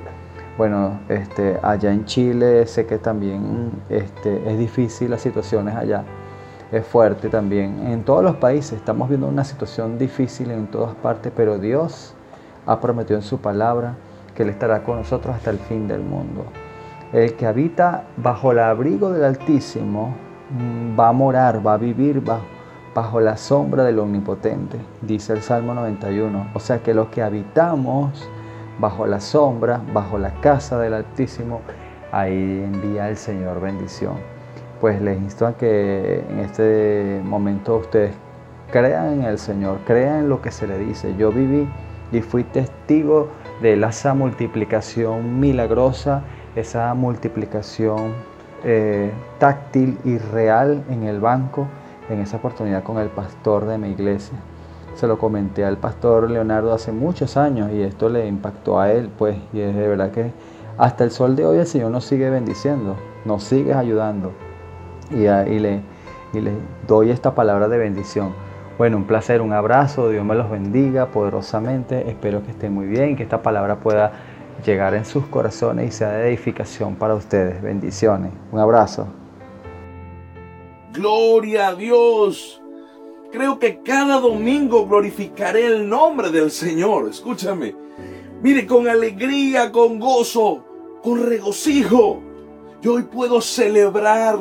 bueno, 0.57 0.99
este, 1.09 1.57
allá 1.61 1.91
en 1.91 2.05
Chile 2.05 2.65
sé 2.65 2.85
que 2.85 2.97
también 2.97 3.71
este, 3.89 4.51
es 4.51 4.57
difícil 4.57 5.11
las 5.11 5.21
situaciones 5.21 5.75
allá 5.75 6.03
es 6.73 6.85
fuerte 6.87 7.29
también. 7.29 7.85
En 7.87 8.03
todos 8.03 8.23
los 8.23 8.37
países 8.37 8.73
estamos 8.73 9.07
viendo 9.07 9.27
una 9.27 9.43
situación 9.43 9.99
difícil 9.99 10.49
en 10.49 10.65
todas 10.65 10.95
partes, 10.95 11.31
pero 11.35 11.59
Dios 11.59 12.15
ha 12.65 12.79
prometido 12.79 13.19
en 13.19 13.23
su 13.23 13.37
palabra 13.37 13.95
que 14.33 14.41
Él 14.41 14.49
estará 14.49 14.81
con 14.81 14.97
nosotros 14.97 15.35
hasta 15.35 15.51
el 15.51 15.59
fin 15.59 15.87
del 15.87 16.01
mundo. 16.01 16.45
El 17.11 17.35
que 17.35 17.45
habita 17.45 18.05
bajo 18.17 18.53
el 18.53 18.59
abrigo 18.59 19.11
del 19.11 19.23
Altísimo 19.23 20.15
mm, 20.49 20.99
va 20.99 21.09
a 21.09 21.13
morar, 21.13 21.65
va 21.65 21.75
a 21.75 21.77
vivir 21.77 22.21
bajo, 22.21 22.45
bajo 22.95 23.19
la 23.19 23.37
sombra 23.37 23.83
del 23.83 23.99
Omnipotente, 23.99 24.79
dice 25.03 25.33
el 25.33 25.43
Salmo 25.43 25.75
91. 25.75 26.47
O 26.55 26.59
sea 26.59 26.79
que 26.79 26.95
los 26.95 27.09
que 27.09 27.21
habitamos 27.21 28.27
bajo 28.79 29.05
la 29.05 29.19
sombra, 29.19 29.79
bajo 29.93 30.17
la 30.17 30.31
casa 30.41 30.79
del 30.79 30.95
Altísimo, 30.95 31.61
ahí 32.11 32.63
envía 32.65 33.09
el 33.09 33.17
Señor 33.17 33.61
bendición 33.61 34.32
pues 34.83 35.01
les 35.01 35.17
insto 35.17 35.47
a 35.47 35.55
que 35.55 36.25
en 36.29 36.39
este 36.41 37.21
momento 37.23 37.77
ustedes 37.77 38.13
crean 38.69 39.13
en 39.13 39.21
el 39.21 39.39
Señor, 39.39 39.77
crean 39.85 40.23
en 40.23 40.29
lo 40.29 40.41
que 40.41 40.51
se 40.51 40.67
le 40.67 40.77
dice. 40.77 41.15
Yo 41.15 41.31
viví 41.31 41.69
y 42.11 42.19
fui 42.19 42.43
testigo 42.43 43.29
de 43.61 43.81
esa 43.81 44.13
multiplicación 44.13 45.39
milagrosa, 45.39 46.23
esa 46.57 46.93
multiplicación 46.95 48.11
eh, 48.65 49.13
táctil 49.39 49.97
y 50.03 50.17
real 50.17 50.83
en 50.89 51.03
el 51.03 51.21
banco, 51.21 51.65
en 52.09 52.19
esa 52.19 52.35
oportunidad 52.35 52.83
con 52.83 52.97
el 52.97 53.07
pastor 53.07 53.65
de 53.65 53.77
mi 53.77 53.87
iglesia. 53.91 54.37
Se 54.95 55.07
lo 55.07 55.17
comenté 55.17 55.63
al 55.63 55.77
pastor 55.77 56.29
Leonardo 56.29 56.73
hace 56.73 56.91
muchos 56.91 57.37
años 57.37 57.71
y 57.71 57.81
esto 57.83 58.09
le 58.09 58.27
impactó 58.27 58.81
a 58.81 58.91
él, 58.91 59.09
pues, 59.17 59.37
y 59.53 59.61
es 59.61 59.73
de 59.73 59.87
verdad 59.87 60.11
que 60.11 60.33
hasta 60.77 61.05
el 61.05 61.11
sol 61.11 61.37
de 61.37 61.45
hoy 61.45 61.59
el 61.59 61.67
Señor 61.67 61.89
nos 61.89 62.03
sigue 62.03 62.29
bendiciendo, 62.29 62.97
nos 63.23 63.45
sigue 63.45 63.73
ayudando 63.73 64.33
y, 65.13 65.59
le, 65.59 65.81
le 66.33 66.51
doy 66.87 67.09
esta 67.09 67.35
palabra 67.35 67.67
de 67.67 67.77
bendición. 67.77 68.33
Bueno, 68.77 68.97
un 68.97 69.05
placer, 69.05 69.41
un 69.41 69.53
abrazo, 69.53 70.09
Dios 70.09 70.25
me 70.25 70.35
los 70.35 70.49
bendiga 70.49 71.07
poderosamente, 71.07 72.09
espero 72.09 72.43
que 72.43 72.51
estén 72.51 72.73
muy 72.73 72.87
bien, 72.87 73.15
que 73.15 73.23
esta 73.23 73.41
palabra 73.41 73.77
pueda 73.77 74.11
llegar 74.65 74.95
en 74.95 75.05
sus 75.05 75.25
corazones 75.27 75.89
y 75.89 75.91
sea 75.91 76.09
de 76.09 76.29
edificación 76.29 76.95
para 76.95 77.13
ustedes. 77.13 77.61
Bendiciones, 77.61 78.31
un 78.51 78.59
abrazo. 78.59 79.07
Gloria 80.91 81.69
a 81.69 81.75
Dios. 81.75 82.61
Creo 83.31 83.57
que 83.57 83.81
cada 83.81 84.19
domingo 84.19 84.87
glorificaré 84.87 85.65
el 85.65 85.89
nombre 85.89 86.29
del 86.29 86.51
Señor. 86.51 87.09
Escúchame. 87.09 87.75
Mire, 88.43 88.67
con 88.67 88.87
alegría, 88.87 89.71
con 89.71 89.99
gozo, 89.99 90.63
con 91.01 91.25
regocijo. 91.25 92.21
Yo 92.81 92.95
hoy 92.95 93.03
puedo 93.03 93.41
celebrar 93.41 94.37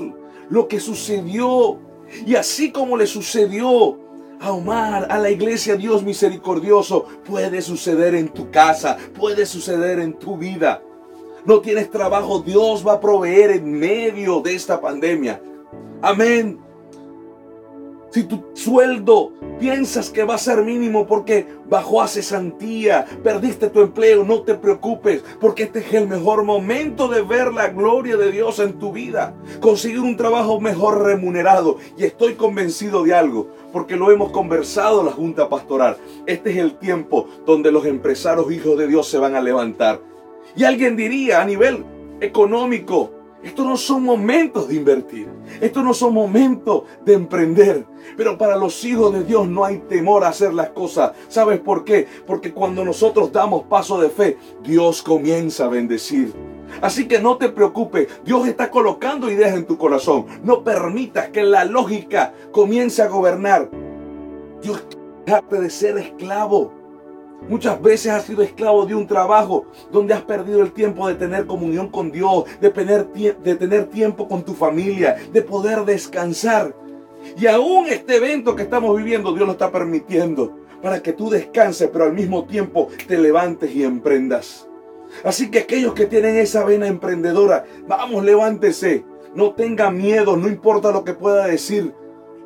lo 0.50 0.68
que 0.68 0.80
sucedió. 0.80 1.78
Y 2.26 2.34
así 2.34 2.70
como 2.70 2.96
le 2.96 3.06
sucedió 3.06 3.98
a 4.40 4.52
Omar, 4.52 5.06
a 5.10 5.18
la 5.18 5.30
iglesia 5.30 5.76
Dios 5.76 6.02
misericordioso, 6.02 7.06
puede 7.24 7.62
suceder 7.62 8.14
en 8.14 8.28
tu 8.28 8.50
casa, 8.50 8.96
puede 9.18 9.46
suceder 9.46 9.98
en 9.98 10.18
tu 10.18 10.36
vida. 10.36 10.82
No 11.44 11.60
tienes 11.60 11.90
trabajo, 11.90 12.40
Dios 12.40 12.86
va 12.86 12.94
a 12.94 13.00
proveer 13.00 13.50
en 13.50 13.72
medio 13.72 14.40
de 14.40 14.54
esta 14.54 14.80
pandemia. 14.80 15.40
Amén. 16.00 16.61
Si 18.12 18.24
tu 18.24 18.44
sueldo 18.52 19.32
piensas 19.58 20.10
que 20.10 20.24
va 20.24 20.34
a 20.34 20.38
ser 20.38 20.62
mínimo 20.64 21.06
porque 21.06 21.46
bajó 21.66 22.02
a 22.02 22.08
cesantía, 22.08 23.06
perdiste 23.22 23.70
tu 23.70 23.80
empleo, 23.80 24.22
no 24.22 24.42
te 24.42 24.54
preocupes, 24.54 25.24
porque 25.40 25.62
este 25.62 25.78
es 25.78 25.94
el 25.94 26.08
mejor 26.08 26.44
momento 26.44 27.08
de 27.08 27.22
ver 27.22 27.54
la 27.54 27.68
gloria 27.68 28.18
de 28.18 28.30
Dios 28.30 28.58
en 28.58 28.78
tu 28.78 28.92
vida. 28.92 29.34
Conseguir 29.60 30.00
un 30.00 30.18
trabajo 30.18 30.60
mejor 30.60 31.04
remunerado. 31.04 31.78
Y 31.96 32.04
estoy 32.04 32.34
convencido 32.34 33.02
de 33.02 33.14
algo, 33.14 33.48
porque 33.72 33.96
lo 33.96 34.10
hemos 34.10 34.30
conversado 34.30 35.00
en 35.00 35.06
la 35.06 35.12
Junta 35.12 35.48
Pastoral. 35.48 35.96
Este 36.26 36.50
es 36.50 36.58
el 36.58 36.74
tiempo 36.74 37.28
donde 37.46 37.72
los 37.72 37.86
empresarios 37.86 38.52
hijos 38.52 38.76
de 38.76 38.88
Dios 38.88 39.08
se 39.08 39.16
van 39.16 39.36
a 39.36 39.40
levantar. 39.40 40.02
Y 40.54 40.64
alguien 40.64 40.96
diría 40.96 41.40
a 41.40 41.46
nivel 41.46 41.82
económico, 42.20 43.21
estos 43.42 43.66
no 43.66 43.76
son 43.76 44.04
momentos 44.04 44.68
de 44.68 44.76
invertir. 44.76 45.28
Estos 45.60 45.82
no 45.82 45.94
son 45.94 46.14
momentos 46.14 46.84
de 47.04 47.14
emprender. 47.14 47.86
Pero 48.16 48.38
para 48.38 48.56
los 48.56 48.84
hijos 48.84 49.12
de 49.12 49.24
Dios 49.24 49.48
no 49.48 49.64
hay 49.64 49.78
temor 49.78 50.24
a 50.24 50.28
hacer 50.28 50.54
las 50.54 50.70
cosas. 50.70 51.12
¿Sabes 51.28 51.60
por 51.60 51.84
qué? 51.84 52.06
Porque 52.26 52.52
cuando 52.52 52.84
nosotros 52.84 53.32
damos 53.32 53.64
paso 53.64 54.00
de 54.00 54.10
fe, 54.10 54.38
Dios 54.62 55.02
comienza 55.02 55.64
a 55.64 55.68
bendecir. 55.68 56.32
Así 56.80 57.06
que 57.06 57.20
no 57.20 57.36
te 57.36 57.48
preocupes, 57.48 58.08
Dios 58.24 58.46
está 58.46 58.70
colocando 58.70 59.30
ideas 59.30 59.54
en 59.54 59.66
tu 59.66 59.76
corazón. 59.76 60.26
No 60.42 60.64
permitas 60.64 61.28
que 61.28 61.42
la 61.42 61.64
lógica 61.64 62.32
comience 62.50 63.02
a 63.02 63.08
gobernar. 63.08 63.70
Dios 64.62 64.82
de 65.50 65.70
ser 65.70 65.98
esclavo. 65.98 66.81
Muchas 67.48 67.80
veces 67.82 68.12
has 68.12 68.24
sido 68.24 68.42
esclavo 68.42 68.86
de 68.86 68.94
un 68.94 69.06
trabajo 69.06 69.66
donde 69.90 70.14
has 70.14 70.22
perdido 70.22 70.62
el 70.62 70.72
tiempo 70.72 71.08
de 71.08 71.16
tener 71.16 71.46
comunión 71.46 71.88
con 71.88 72.10
Dios, 72.10 72.44
de 72.60 72.70
tener, 72.70 73.08
de 73.08 73.54
tener 73.56 73.86
tiempo 73.86 74.28
con 74.28 74.42
tu 74.42 74.54
familia, 74.54 75.16
de 75.32 75.42
poder 75.42 75.84
descansar. 75.84 76.74
Y 77.36 77.46
aún 77.46 77.86
este 77.88 78.16
evento 78.16 78.56
que 78.56 78.62
estamos 78.62 78.96
viviendo, 78.96 79.32
Dios 79.32 79.46
lo 79.46 79.52
está 79.52 79.70
permitiendo 79.70 80.56
para 80.82 81.02
que 81.02 81.12
tú 81.12 81.30
descanses, 81.30 81.88
pero 81.92 82.06
al 82.06 82.12
mismo 82.12 82.44
tiempo 82.44 82.88
te 83.06 83.18
levantes 83.18 83.74
y 83.74 83.84
emprendas. 83.84 84.68
Así 85.24 85.50
que 85.50 85.60
aquellos 85.60 85.94
que 85.94 86.06
tienen 86.06 86.36
esa 86.36 86.64
vena 86.64 86.86
emprendedora, 86.86 87.64
vamos, 87.86 88.24
levántese. 88.24 89.04
No 89.34 89.52
tenga 89.52 89.90
miedo, 89.90 90.36
no 90.36 90.48
importa 90.48 90.90
lo 90.90 91.04
que 91.04 91.14
pueda 91.14 91.46
decir. 91.46 91.94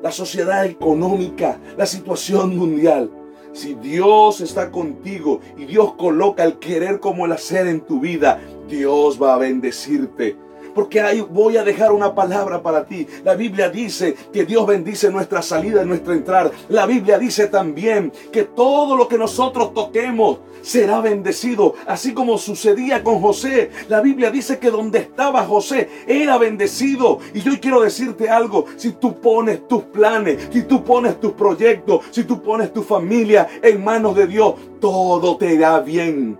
la 0.02 0.12
sociedad 0.12 0.66
económica, 0.66 1.58
la 1.76 1.86
situación 1.86 2.56
mundial. 2.56 3.10
Si 3.56 3.72
Dios 3.72 4.42
está 4.42 4.70
contigo 4.70 5.40
y 5.56 5.64
Dios 5.64 5.94
coloca 5.94 6.44
el 6.44 6.58
querer 6.58 7.00
como 7.00 7.24
el 7.24 7.32
hacer 7.32 7.66
en 7.66 7.80
tu 7.80 8.00
vida, 8.00 8.38
Dios 8.68 9.20
va 9.20 9.32
a 9.32 9.38
bendecirte 9.38 10.36
porque 10.76 11.00
ahí 11.00 11.22
voy 11.22 11.56
a 11.56 11.64
dejar 11.64 11.90
una 11.90 12.14
palabra 12.14 12.62
para 12.62 12.84
ti. 12.84 13.06
La 13.24 13.34
Biblia 13.34 13.70
dice 13.70 14.14
que 14.30 14.44
Dios 14.44 14.66
bendice 14.66 15.10
nuestra 15.10 15.40
salida 15.40 15.82
y 15.82 15.86
nuestra 15.86 16.12
entrada. 16.12 16.50
La 16.68 16.84
Biblia 16.84 17.18
dice 17.18 17.46
también 17.46 18.12
que 18.30 18.44
todo 18.44 18.94
lo 18.94 19.08
que 19.08 19.16
nosotros 19.16 19.72
toquemos 19.72 20.40
será 20.60 21.00
bendecido, 21.00 21.74
así 21.86 22.12
como 22.12 22.36
sucedía 22.36 23.02
con 23.02 23.22
José. 23.22 23.70
La 23.88 24.02
Biblia 24.02 24.30
dice 24.30 24.58
que 24.58 24.70
donde 24.70 24.98
estaba 24.98 25.44
José 25.44 25.88
era 26.06 26.36
bendecido. 26.36 27.20
Y 27.32 27.40
yo 27.40 27.58
quiero 27.58 27.80
decirte 27.80 28.28
algo, 28.28 28.66
si 28.76 28.92
tú 28.92 29.18
pones 29.18 29.66
tus 29.66 29.84
planes, 29.84 30.46
si 30.52 30.64
tú 30.64 30.84
pones 30.84 31.18
tus 31.18 31.32
proyectos, 31.32 32.04
si 32.10 32.24
tú 32.24 32.42
pones 32.42 32.70
tu 32.74 32.82
familia 32.82 33.48
en 33.62 33.82
manos 33.82 34.14
de 34.14 34.26
Dios, 34.26 34.56
todo 34.78 35.38
te 35.38 35.54
irá 35.54 35.80
bien. 35.80 36.38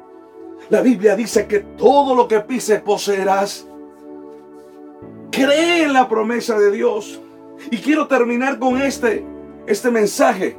La 0.68 0.82
Biblia 0.82 1.16
dice 1.16 1.46
que 1.46 1.60
todo 1.60 2.14
lo 2.14 2.28
que 2.28 2.40
pises 2.40 2.82
poseerás. 2.82 3.66
Cree 5.30 5.82
en 5.82 5.92
la 5.92 6.08
promesa 6.08 6.58
de 6.58 6.70
Dios. 6.70 7.20
Y 7.70 7.78
quiero 7.78 8.06
terminar 8.06 8.58
con 8.58 8.80
este, 8.80 9.24
este 9.66 9.90
mensaje. 9.90 10.58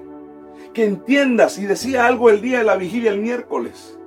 Que 0.74 0.86
entiendas, 0.86 1.58
y 1.58 1.66
decía 1.66 2.06
algo 2.06 2.30
el 2.30 2.42
día 2.42 2.60
de 2.60 2.64
la 2.64 2.76
vigilia 2.76 3.12
el 3.12 3.20
miércoles, 3.20 3.98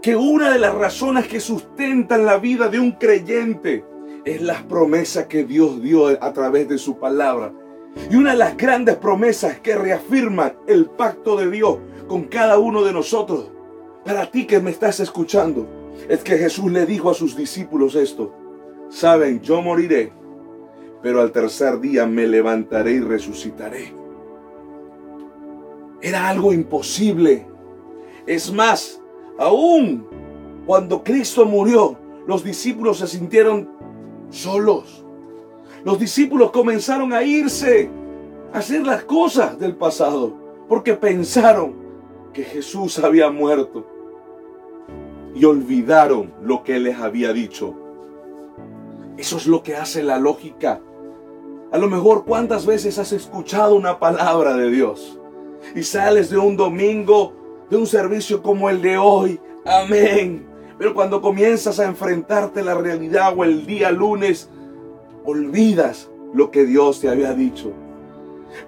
que 0.00 0.16
una 0.16 0.50
de 0.50 0.58
las 0.58 0.74
razones 0.74 1.26
que 1.26 1.40
sustentan 1.40 2.24
la 2.24 2.38
vida 2.38 2.68
de 2.68 2.78
un 2.78 2.92
creyente 2.92 3.84
es 4.24 4.40
las 4.40 4.62
promesas 4.62 5.26
que 5.26 5.44
Dios 5.44 5.82
dio 5.82 6.06
a 6.06 6.32
través 6.32 6.68
de 6.68 6.78
su 6.78 6.98
palabra. 6.98 7.52
Y 8.10 8.16
una 8.16 8.30
de 8.30 8.38
las 8.38 8.56
grandes 8.56 8.96
promesas 8.96 9.60
que 9.60 9.76
reafirman 9.76 10.56
el 10.66 10.86
pacto 10.86 11.36
de 11.36 11.50
Dios 11.50 11.78
con 12.08 12.24
cada 12.24 12.58
uno 12.58 12.82
de 12.82 12.92
nosotros, 12.92 13.50
para 14.04 14.30
ti 14.30 14.46
que 14.46 14.60
me 14.60 14.70
estás 14.70 15.00
escuchando, 15.00 15.66
es 16.08 16.20
que 16.20 16.38
Jesús 16.38 16.72
le 16.72 16.86
dijo 16.86 17.10
a 17.10 17.14
sus 17.14 17.36
discípulos 17.36 17.94
esto 17.94 18.43
saben, 18.94 19.40
yo 19.40 19.60
moriré, 19.60 20.12
pero 21.02 21.20
al 21.20 21.32
tercer 21.32 21.80
día 21.80 22.06
me 22.06 22.28
levantaré 22.28 22.92
y 22.92 23.00
resucitaré. 23.00 23.92
Era 26.00 26.28
algo 26.28 26.52
imposible. 26.52 27.44
Es 28.24 28.52
más, 28.52 29.02
aún 29.36 30.06
cuando 30.64 31.02
Cristo 31.02 31.44
murió, 31.44 31.98
los 32.28 32.44
discípulos 32.44 32.98
se 32.98 33.08
sintieron 33.08 33.68
solos. 34.30 35.04
Los 35.84 35.98
discípulos 35.98 36.52
comenzaron 36.52 37.12
a 37.12 37.24
irse, 37.24 37.90
a 38.52 38.58
hacer 38.58 38.86
las 38.86 39.02
cosas 39.04 39.58
del 39.58 39.74
pasado, 39.74 40.36
porque 40.68 40.94
pensaron 40.94 41.74
que 42.32 42.44
Jesús 42.44 43.00
había 43.00 43.28
muerto 43.28 43.84
y 45.34 45.44
olvidaron 45.44 46.32
lo 46.42 46.62
que 46.62 46.78
les 46.78 46.96
había 46.96 47.32
dicho 47.32 47.83
eso 49.16 49.36
es 49.36 49.46
lo 49.46 49.62
que 49.62 49.76
hace 49.76 50.02
la 50.02 50.18
lógica. 50.18 50.80
A 51.72 51.78
lo 51.78 51.88
mejor 51.88 52.24
cuántas 52.24 52.66
veces 52.66 52.98
has 52.98 53.12
escuchado 53.12 53.74
una 53.74 53.98
palabra 53.98 54.56
de 54.56 54.70
Dios 54.70 55.18
y 55.74 55.82
sales 55.82 56.30
de 56.30 56.38
un 56.38 56.56
domingo, 56.56 57.32
de 57.70 57.76
un 57.76 57.86
servicio 57.86 58.42
como 58.42 58.70
el 58.70 58.80
de 58.82 58.98
hoy. 58.98 59.40
Amén. 59.64 60.46
Pero 60.78 60.94
cuando 60.94 61.20
comienzas 61.20 61.78
a 61.80 61.84
enfrentarte 61.84 62.60
a 62.60 62.64
la 62.64 62.74
realidad 62.74 63.34
o 63.36 63.44
el 63.44 63.66
día 63.66 63.90
lunes, 63.90 64.50
olvidas 65.24 66.10
lo 66.32 66.50
que 66.50 66.64
Dios 66.64 67.00
te 67.00 67.08
había 67.08 67.32
dicho. 67.32 67.72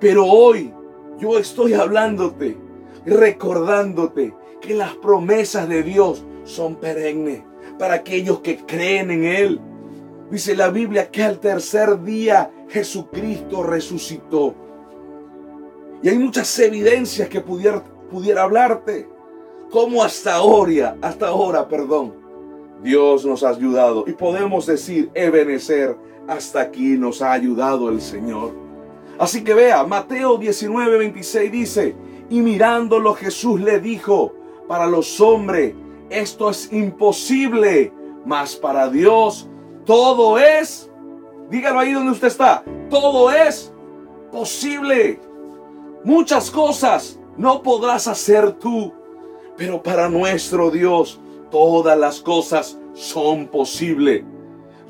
Pero 0.01 0.25
hoy 0.25 0.73
yo 1.19 1.39
estoy 1.39 1.75
hablándote, 1.75 2.57
recordándote 3.05 4.35
que 4.61 4.75
las 4.75 4.95
promesas 4.97 5.69
de 5.69 5.83
Dios 5.83 6.25
son 6.45 6.77
perennes 6.77 7.43
para 7.79 7.95
aquellos 7.95 8.41
que 8.41 8.59
creen 8.59 9.11
en 9.11 9.25
Él. 9.25 9.61
Dice 10.31 10.57
la 10.57 10.71
Biblia 10.71 11.11
que 11.11 11.23
al 11.23 11.39
tercer 11.39 12.03
día 12.03 12.51
Jesucristo 12.69 13.62
resucitó. 13.62 14.55
Y 16.03 16.09
hay 16.09 16.19
muchas 16.19 16.59
evidencias 16.59 17.29
que 17.29 17.41
pudiera, 17.41 17.83
pudiera 18.11 18.43
hablarte. 18.43 19.09
Como 19.71 20.03
hasta 20.03 20.37
ahora, 20.37 20.97
hasta 21.01 21.29
ahora, 21.29 21.69
perdón, 21.69 22.15
Dios 22.83 23.25
nos 23.25 23.43
ha 23.43 23.51
ayudado. 23.51 24.05
Y 24.07 24.12
podemos 24.12 24.67
decir, 24.67 25.11
Ebenecer, 25.15 25.97
hasta 26.29 26.61
aquí 26.61 26.97
nos 26.97 27.23
ha 27.23 27.33
ayudado 27.33 27.89
el 27.89 28.01
Señor. 28.01 28.53
Así 29.19 29.43
que 29.43 29.55
vea, 29.55 29.85
Mateo 29.85 30.37
19, 30.37 30.99
26 30.99 31.53
dice, 31.53 31.97
y 32.29 32.41
mirándolo 32.41 33.15
Jesús 33.15 33.61
le 33.61 33.81
dijo, 33.81 34.35
para 34.69 34.87
los 34.87 35.21
hombres 35.21 35.75
esto 36.11 36.51
es 36.51 36.73
imposible, 36.73 37.93
mas 38.25 38.57
para 38.57 38.89
Dios 38.89 39.49
todo 39.87 40.38
es, 40.38 40.90
dígalo 41.49 41.79
ahí 41.79 41.92
donde 41.92 42.12
usted 42.12 42.27
está, 42.27 42.62
todo 42.90 43.31
es 43.31 43.72
posible. 44.31 45.20
Muchas 46.05 46.51
cosas 46.51 47.18
no 47.37 47.62
podrás 47.62 48.09
hacer 48.09 48.53
tú, 48.53 48.92
pero 49.57 49.83
para 49.83 50.09
nuestro 50.09 50.70
Dios 50.70 51.20
todas 51.51 51.96
las 51.99 52.20
cosas 52.20 52.79
son 52.94 53.46
posibles. 53.46 54.25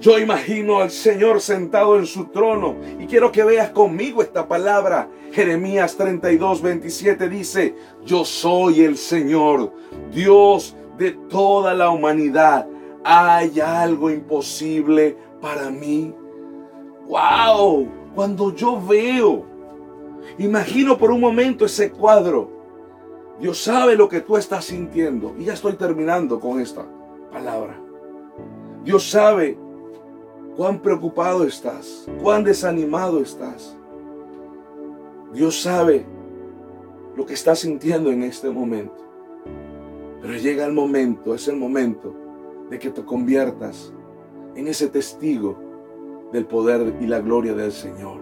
Yo 0.00 0.18
imagino 0.18 0.80
al 0.80 0.90
Señor 0.90 1.40
sentado 1.40 1.96
en 1.98 2.06
su 2.06 2.26
trono 2.26 2.76
y 2.98 3.06
quiero 3.06 3.32
que 3.32 3.44
veas 3.44 3.70
conmigo 3.70 4.22
esta 4.22 4.48
palabra. 4.48 5.09
Jeremías 5.32 5.96
32, 5.96 6.62
27 6.62 7.28
dice, 7.28 7.74
yo 8.04 8.24
soy 8.24 8.82
el 8.82 8.96
Señor, 8.96 9.72
Dios 10.12 10.74
de 10.98 11.12
toda 11.12 11.74
la 11.74 11.90
humanidad 11.90 12.66
hay 13.09 13.61
algo 13.61 14.11
imposible 14.11 15.16
para 15.40 15.71
mí. 15.71 16.12
¡Wow! 17.07 17.88
Cuando 18.16 18.53
yo 18.53 18.85
veo, 18.85 19.45
imagino 20.38 20.99
por 20.99 21.12
un 21.12 21.21
momento 21.21 21.64
ese 21.66 21.92
cuadro. 21.92 22.51
Dios 23.38 23.62
sabe 23.62 23.95
lo 23.95 24.09
que 24.09 24.23
tú 24.23 24.37
estás 24.37 24.64
sintiendo. 24.64 25.37
Y 25.38 25.45
ya 25.45 25.53
estoy 25.53 25.75
terminando 25.75 26.40
con 26.40 26.59
esta 26.59 26.85
palabra. 27.31 27.81
Dios 28.83 29.09
sabe 29.09 29.57
cuán 30.57 30.81
preocupado 30.81 31.45
estás, 31.45 32.09
cuán 32.21 32.42
desanimado 32.42 33.21
estás. 33.21 33.77
Dios 35.33 35.62
sabe 35.62 36.05
lo 37.14 37.25
que 37.25 37.35
estás 37.35 37.61
sintiendo 37.61 38.11
en 38.11 38.25
este 38.25 38.51
momento. 38.51 38.97
Pero 40.21 40.35
llega 40.35 40.66
el 40.66 40.73
momento, 40.73 41.37
es 41.37 41.47
el 41.47 41.57
momento 41.57 42.26
de 42.70 42.79
que 42.79 42.90
te 42.90 43.05
conviertas 43.05 43.92
en 44.55 44.68
ese 44.68 44.88
testigo 44.88 45.57
del 46.33 46.46
poder 46.46 46.96
y 47.00 47.07
la 47.07 47.20
gloria 47.20 47.55
del 47.55 47.72
Señor. 47.72 48.20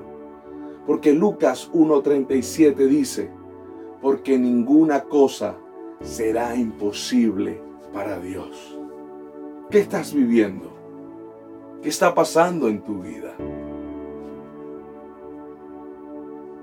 Porque 0.86 1.12
Lucas 1.12 1.70
1.37 1.72 2.74
dice, 2.86 3.30
porque 4.02 4.38
ninguna 4.38 5.04
cosa 5.04 5.56
será 6.02 6.54
imposible 6.54 7.60
para 7.92 8.20
Dios. 8.20 8.78
¿Qué 9.70 9.80
estás 9.80 10.12
viviendo? 10.12 10.70
¿Qué 11.82 11.88
está 11.88 12.14
pasando 12.14 12.68
en 12.68 12.82
tu 12.82 13.00
vida? 13.02 13.34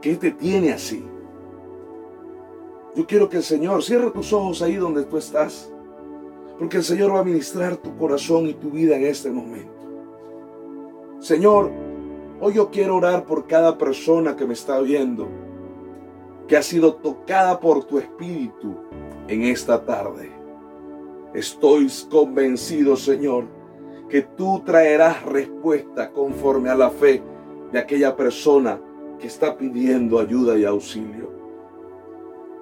¿Qué 0.02 0.16
te 0.16 0.32
tiene 0.32 0.74
así? 0.74 1.04
Yo 2.96 3.06
quiero 3.08 3.30
que 3.30 3.38
el 3.38 3.44
Señor 3.44 3.84
cierre 3.84 4.12
tus 4.12 4.34
ojos 4.34 4.62
ahí 4.62 4.76
donde 4.76 5.04
tú 5.04 5.18
estás. 5.18 5.72
Porque 6.62 6.78
el 6.78 6.84
Señor 6.84 7.16
va 7.16 7.22
a 7.22 7.24
ministrar 7.24 7.76
tu 7.76 7.98
corazón 7.98 8.46
y 8.46 8.54
tu 8.54 8.70
vida 8.70 8.96
en 8.96 9.08
este 9.08 9.32
momento. 9.32 9.74
Señor, 11.20 11.72
hoy 12.40 12.54
yo 12.54 12.70
quiero 12.70 12.98
orar 12.98 13.26
por 13.26 13.48
cada 13.48 13.80
persona 13.80 14.36
que 14.36 14.46
me 14.46 14.54
está 14.54 14.80
viendo, 14.80 15.28
que 16.48 16.56
ha 16.56 16.62
sido 16.62 16.94
tocada 16.94 17.60
por 17.60 17.86
tu 17.86 17.98
espíritu 17.98 18.76
en 19.28 19.42
esta 19.42 19.84
tarde. 19.84 20.32
Estoy 21.34 21.88
convencido, 22.12 22.96
Señor, 22.96 23.46
que 24.08 24.22
tú 24.22 24.62
traerás 24.64 25.26
respuesta 25.26 26.12
conforme 26.12 26.70
a 26.70 26.76
la 26.76 26.92
fe 26.92 27.24
de 27.72 27.80
aquella 27.80 28.16
persona 28.16 28.80
que 29.18 29.26
está 29.26 29.58
pidiendo 29.58 30.20
ayuda 30.20 30.60
y 30.60 30.66
auxilio. 30.66 31.32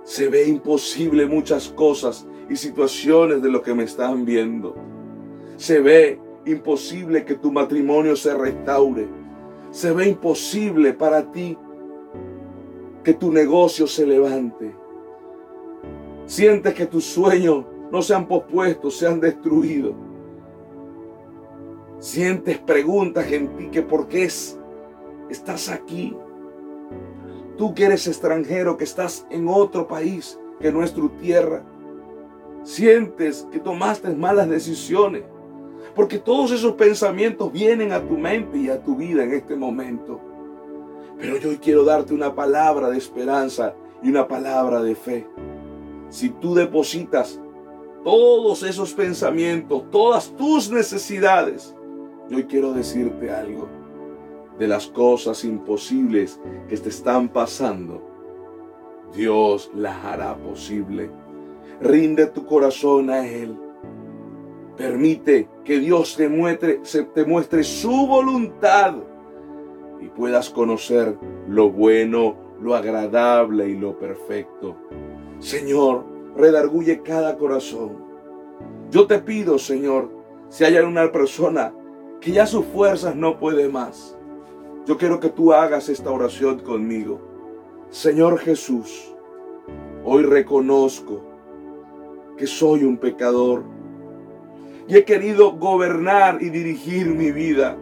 Se 0.05 0.29
ve 0.29 0.47
imposible 0.47 1.25
muchas 1.25 1.67
cosas 1.67 2.25
y 2.49 2.55
situaciones 2.55 3.41
de 3.41 3.49
lo 3.49 3.61
que 3.61 3.73
me 3.73 3.83
están 3.83 4.25
viendo. 4.25 4.75
Se 5.57 5.79
ve 5.79 6.19
imposible 6.45 7.25
que 7.25 7.35
tu 7.35 7.51
matrimonio 7.51 8.15
se 8.15 8.33
restaure. 8.33 9.07
Se 9.71 9.91
ve 9.91 10.09
imposible 10.09 10.93
para 10.93 11.31
ti 11.31 11.57
que 13.03 13.13
tu 13.13 13.31
negocio 13.31 13.87
se 13.87 14.05
levante. 14.05 14.75
Sientes 16.25 16.73
que 16.73 16.85
tus 16.85 17.05
sueños 17.05 17.65
no 17.91 18.01
se 18.01 18.13
han 18.13 18.27
pospuesto, 18.27 18.91
se 18.91 19.07
han 19.07 19.19
destruido. 19.19 19.93
Sientes 21.99 22.57
preguntas 22.59 23.31
en 23.31 23.55
ti 23.55 23.69
que 23.69 23.81
por 23.81 24.07
qué 24.07 24.23
es, 24.23 24.59
estás 25.29 25.69
aquí. 25.69 26.15
Tú 27.57 27.73
que 27.73 27.85
eres 27.85 28.07
extranjero, 28.07 28.77
que 28.77 28.85
estás 28.85 29.27
en 29.29 29.47
otro 29.47 29.87
país 29.87 30.39
que 30.59 30.71
no 30.71 30.83
es 30.83 30.93
tu 30.93 31.09
tierra. 31.09 31.63
Sientes 32.63 33.47
que 33.51 33.59
tomaste 33.59 34.09
malas 34.09 34.49
decisiones. 34.49 35.23
Porque 35.95 36.19
todos 36.19 36.51
esos 36.51 36.73
pensamientos 36.73 37.51
vienen 37.51 37.91
a 37.91 38.05
tu 38.05 38.17
mente 38.17 38.57
y 38.57 38.69
a 38.69 38.81
tu 38.83 38.95
vida 38.95 39.23
en 39.23 39.33
este 39.33 39.55
momento. 39.55 40.21
Pero 41.19 41.37
yo 41.37 41.49
hoy 41.49 41.57
quiero 41.57 41.83
darte 41.83 42.13
una 42.13 42.33
palabra 42.33 42.89
de 42.89 42.97
esperanza 42.97 43.75
y 44.01 44.09
una 44.09 44.27
palabra 44.27 44.81
de 44.81 44.95
fe. 44.95 45.27
Si 46.09 46.29
tú 46.29 46.55
depositas 46.55 47.39
todos 48.03 48.63
esos 48.63 48.93
pensamientos, 48.93 49.89
todas 49.91 50.35
tus 50.37 50.71
necesidades, 50.71 51.75
yo 52.29 52.37
hoy 52.37 52.45
quiero 52.45 52.73
decirte 52.73 53.31
algo 53.31 53.67
de 54.57 54.67
las 54.67 54.87
cosas 54.87 55.43
imposibles 55.43 56.39
que 56.67 56.77
te 56.77 56.89
están 56.89 57.29
pasando. 57.29 58.01
Dios 59.13 59.71
las 59.73 60.05
hará 60.05 60.37
posible. 60.37 61.09
Rinde 61.81 62.27
tu 62.27 62.45
corazón 62.45 63.09
a 63.09 63.25
Él. 63.27 63.57
Permite 64.75 65.49
que 65.63 65.79
Dios 65.79 66.15
te 66.15 66.27
muestre, 66.29 67.63
su 67.63 68.07
voluntad 68.07 68.95
y 70.01 70.07
puedas 70.07 70.49
conocer 70.49 71.17
lo 71.47 71.69
bueno, 71.69 72.35
lo 72.61 72.75
agradable 72.75 73.69
y 73.69 73.77
lo 73.77 73.97
perfecto. 73.97 74.75
Señor, 75.39 76.05
redarguye 76.35 77.01
cada 77.01 77.37
corazón. 77.37 77.97
Yo 78.89 79.05
te 79.05 79.19
pido, 79.19 79.57
Señor, 79.57 80.09
si 80.49 80.63
hay 80.63 80.77
una 80.77 81.11
persona 81.11 81.73
que 82.19 82.31
ya 82.31 82.45
sus 82.45 82.65
fuerzas 82.65 83.15
no 83.15 83.39
puede 83.39 83.69
más, 83.69 84.17
yo 84.85 84.97
quiero 84.97 85.19
que 85.19 85.29
tú 85.29 85.53
hagas 85.53 85.87
esta 85.87 86.11
oración 86.11 86.59
conmigo. 86.59 87.19
Señor 87.89 88.39
Jesús, 88.39 89.13
hoy 90.03 90.23
reconozco 90.23 91.28
que 92.39 92.47
soy 92.47 92.85
un 92.85 92.95
pecador 92.95 93.65
y 94.87 94.95
he 94.95 95.03
querido 95.03 95.51
gobernar 95.51 96.41
y 96.41 96.49
dirigir 96.49 97.07
mi 97.07 97.33
vida. 97.33 97.77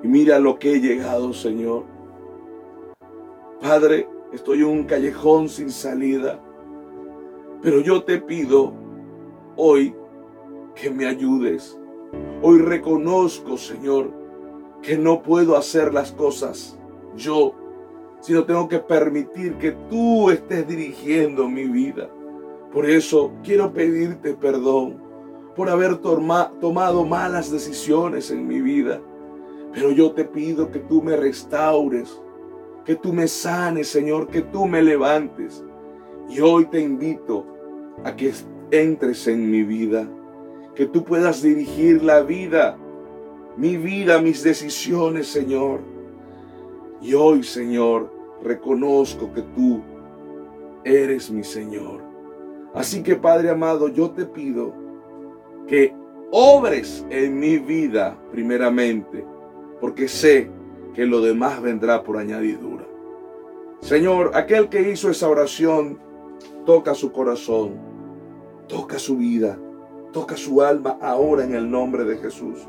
Y 0.00 0.06
mira 0.06 0.38
lo 0.38 0.60
que 0.60 0.74
he 0.74 0.80
llegado, 0.80 1.32
Señor. 1.32 1.82
Padre, 3.60 4.08
estoy 4.32 4.60
en 4.60 4.66
un 4.66 4.84
callejón 4.84 5.48
sin 5.48 5.72
salida, 5.72 6.40
pero 7.62 7.80
yo 7.80 8.04
te 8.04 8.18
pido 8.20 8.72
hoy 9.56 9.96
que 10.76 10.88
me 10.88 11.06
ayudes. 11.06 11.76
Hoy 12.42 12.60
reconozco, 12.60 13.56
Señor, 13.56 14.12
que 14.82 14.96
no 14.96 15.20
puedo 15.20 15.56
hacer 15.56 15.92
las 15.92 16.12
cosas 16.12 16.78
yo, 17.16 17.54
sino 18.20 18.44
tengo 18.44 18.68
que 18.68 18.78
permitir 18.78 19.58
que 19.58 19.72
tú 19.90 20.30
estés 20.30 20.66
dirigiendo 20.68 21.48
mi 21.48 21.64
vida. 21.64 22.08
Por 22.72 22.88
eso 22.88 23.32
quiero 23.44 23.72
pedirte 23.72 24.34
perdón 24.34 25.02
por 25.54 25.68
haber 25.68 25.98
tomado 25.98 27.04
malas 27.04 27.50
decisiones 27.50 28.30
en 28.30 28.46
mi 28.46 28.62
vida. 28.62 29.00
Pero 29.74 29.90
yo 29.90 30.12
te 30.12 30.24
pido 30.24 30.70
que 30.70 30.78
tú 30.78 31.02
me 31.02 31.16
restaures, 31.16 32.20
que 32.84 32.94
tú 32.94 33.12
me 33.12 33.28
sanes, 33.28 33.88
Señor, 33.88 34.28
que 34.28 34.40
tú 34.40 34.66
me 34.66 34.82
levantes. 34.82 35.64
Y 36.28 36.40
hoy 36.40 36.66
te 36.66 36.80
invito 36.80 37.46
a 38.04 38.16
que 38.16 38.32
entres 38.70 39.26
en 39.28 39.50
mi 39.50 39.62
vida, 39.62 40.08
que 40.74 40.86
tú 40.86 41.04
puedas 41.04 41.42
dirigir 41.42 42.02
la 42.02 42.22
vida, 42.22 42.78
mi 43.56 43.76
vida, 43.76 44.20
mis 44.20 44.42
decisiones, 44.42 45.26
Señor. 45.26 45.80
Y 47.02 47.12
hoy, 47.12 47.42
Señor, 47.42 48.10
reconozco 48.42 49.30
que 49.34 49.42
tú 49.42 49.82
eres 50.84 51.30
mi 51.30 51.44
Señor. 51.44 52.11
Así 52.74 53.02
que, 53.02 53.16
Padre 53.16 53.50
amado, 53.50 53.88
yo 53.88 54.10
te 54.10 54.24
pido 54.24 54.74
que 55.66 55.94
obres 56.30 57.06
en 57.10 57.38
mi 57.38 57.58
vida 57.58 58.18
primeramente, 58.30 59.24
porque 59.80 60.08
sé 60.08 60.50
que 60.94 61.04
lo 61.04 61.20
demás 61.20 61.60
vendrá 61.60 62.02
por 62.02 62.16
añadidura. 62.16 62.86
Señor, 63.80 64.30
aquel 64.34 64.68
que 64.68 64.90
hizo 64.90 65.10
esa 65.10 65.28
oración, 65.28 65.98
toca 66.64 66.94
su 66.94 67.12
corazón, 67.12 67.72
toca 68.68 68.98
su 68.98 69.18
vida, 69.18 69.58
toca 70.12 70.36
su 70.36 70.62
alma 70.62 70.98
ahora 71.02 71.44
en 71.44 71.54
el 71.54 71.70
nombre 71.70 72.04
de 72.04 72.16
Jesús. 72.16 72.66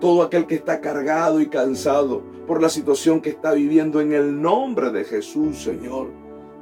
Todo 0.00 0.22
aquel 0.22 0.46
que 0.46 0.56
está 0.56 0.80
cargado 0.80 1.40
y 1.40 1.46
cansado 1.46 2.22
por 2.46 2.60
la 2.60 2.68
situación 2.68 3.20
que 3.20 3.30
está 3.30 3.52
viviendo 3.52 4.00
en 4.00 4.12
el 4.12 4.40
nombre 4.42 4.90
de 4.90 5.04
Jesús, 5.04 5.62
Señor, 5.62 6.08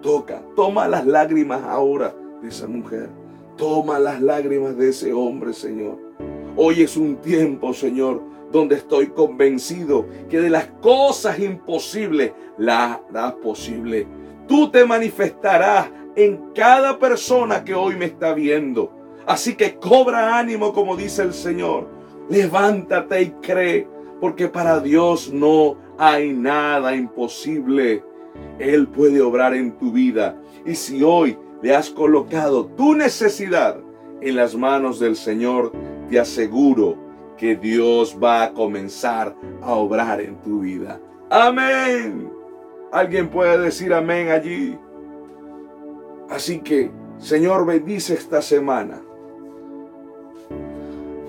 toca, 0.02 0.42
toma 0.54 0.86
las 0.86 1.06
lágrimas 1.06 1.62
ahora 1.62 2.14
esa 2.48 2.66
mujer. 2.66 3.08
Toma 3.56 3.98
las 3.98 4.20
lágrimas 4.20 4.76
de 4.76 4.90
ese 4.90 5.12
hombre, 5.12 5.52
Señor. 5.52 5.98
Hoy 6.56 6.82
es 6.82 6.96
un 6.96 7.16
tiempo, 7.16 7.72
Señor, 7.72 8.22
donde 8.52 8.76
estoy 8.76 9.08
convencido 9.08 10.06
que 10.28 10.40
de 10.40 10.50
las 10.50 10.66
cosas 10.80 11.38
imposibles 11.38 12.32
las 12.58 13.00
harás 13.10 13.34
posible. 13.34 14.06
Tú 14.46 14.70
te 14.70 14.84
manifestarás 14.84 15.90
en 16.16 16.52
cada 16.54 16.98
persona 16.98 17.64
que 17.64 17.74
hoy 17.74 17.96
me 17.96 18.06
está 18.06 18.34
viendo. 18.34 18.92
Así 19.26 19.54
que 19.54 19.76
cobra 19.76 20.38
ánimo, 20.38 20.72
como 20.72 20.96
dice 20.96 21.22
el 21.22 21.32
Señor. 21.32 21.88
Levántate 22.28 23.22
y 23.22 23.30
cree, 23.42 23.88
porque 24.20 24.48
para 24.48 24.80
Dios 24.80 25.32
no 25.32 25.76
hay 25.98 26.32
nada 26.32 26.94
imposible. 26.94 28.04
Él 28.58 28.86
puede 28.88 29.20
obrar 29.20 29.54
en 29.54 29.76
tu 29.78 29.92
vida. 29.92 30.40
Y 30.64 30.74
si 30.74 31.02
hoy 31.02 31.36
le 31.64 31.74
has 31.74 31.88
colocado 31.88 32.66
tu 32.66 32.94
necesidad 32.94 33.78
en 34.20 34.36
las 34.36 34.54
manos 34.54 35.00
del 35.00 35.16
Señor, 35.16 35.72
te 36.10 36.20
aseguro 36.20 36.98
que 37.38 37.56
Dios 37.56 38.18
va 38.22 38.42
a 38.42 38.52
comenzar 38.52 39.34
a 39.62 39.72
obrar 39.72 40.20
en 40.20 40.36
tu 40.42 40.60
vida. 40.60 41.00
Amén. 41.30 42.30
Alguien 42.92 43.30
puede 43.30 43.56
decir 43.56 43.94
amén 43.94 44.28
allí. 44.28 44.78
Así 46.28 46.60
que, 46.60 46.90
Señor, 47.16 47.64
bendice 47.64 48.12
esta 48.12 48.42
semana. 48.42 49.00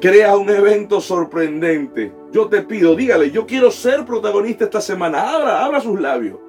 Crea 0.02 0.36
un 0.36 0.50
evento 0.50 1.00
sorprendente. 1.00 2.14
Yo 2.34 2.50
te 2.50 2.62
pido, 2.62 2.94
dígale, 2.94 3.32
yo 3.32 3.46
quiero 3.46 3.72
ser 3.72 4.04
protagonista 4.04 4.66
esta 4.66 4.82
semana. 4.82 5.34
Abra, 5.34 5.64
abra 5.64 5.80
sus 5.80 5.98
labios. 5.98 6.40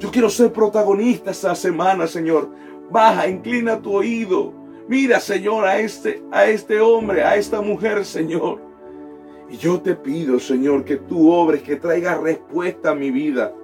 Yo 0.00 0.10
quiero 0.10 0.28
ser 0.28 0.52
protagonista 0.52 1.30
esta 1.30 1.54
semana, 1.54 2.08
Señor. 2.08 2.48
Baja, 2.90 3.28
inclina 3.28 3.80
tu 3.80 3.94
oído. 3.94 4.52
Mira, 4.88 5.20
Señor, 5.20 5.66
a 5.66 5.78
este, 5.78 6.22
a 6.32 6.46
este 6.46 6.80
hombre, 6.80 7.22
a 7.22 7.36
esta 7.36 7.60
mujer, 7.60 8.04
Señor. 8.04 8.60
Y 9.50 9.56
yo 9.56 9.80
te 9.80 9.94
pido, 9.94 10.38
Señor, 10.40 10.84
que 10.84 10.96
tú 10.96 11.30
obres, 11.30 11.62
que 11.62 11.76
traigas 11.76 12.20
respuesta 12.20 12.90
a 12.90 12.94
mi 12.94 13.10
vida. 13.10 13.54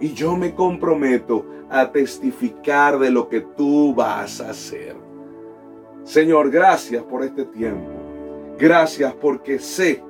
Y 0.00 0.12
yo 0.14 0.36
me 0.36 0.54
comprometo 0.54 1.46
a 1.70 1.90
testificar 1.90 2.98
de 2.98 3.10
lo 3.10 3.28
que 3.28 3.40
tú 3.40 3.94
vas 3.94 4.40
a 4.40 4.50
hacer. 4.50 4.96
Señor, 6.04 6.50
gracias 6.50 7.02
por 7.04 7.22
este 7.22 7.44
tiempo. 7.44 7.90
Gracias 8.58 9.14
porque 9.14 9.58
sé 9.58 10.02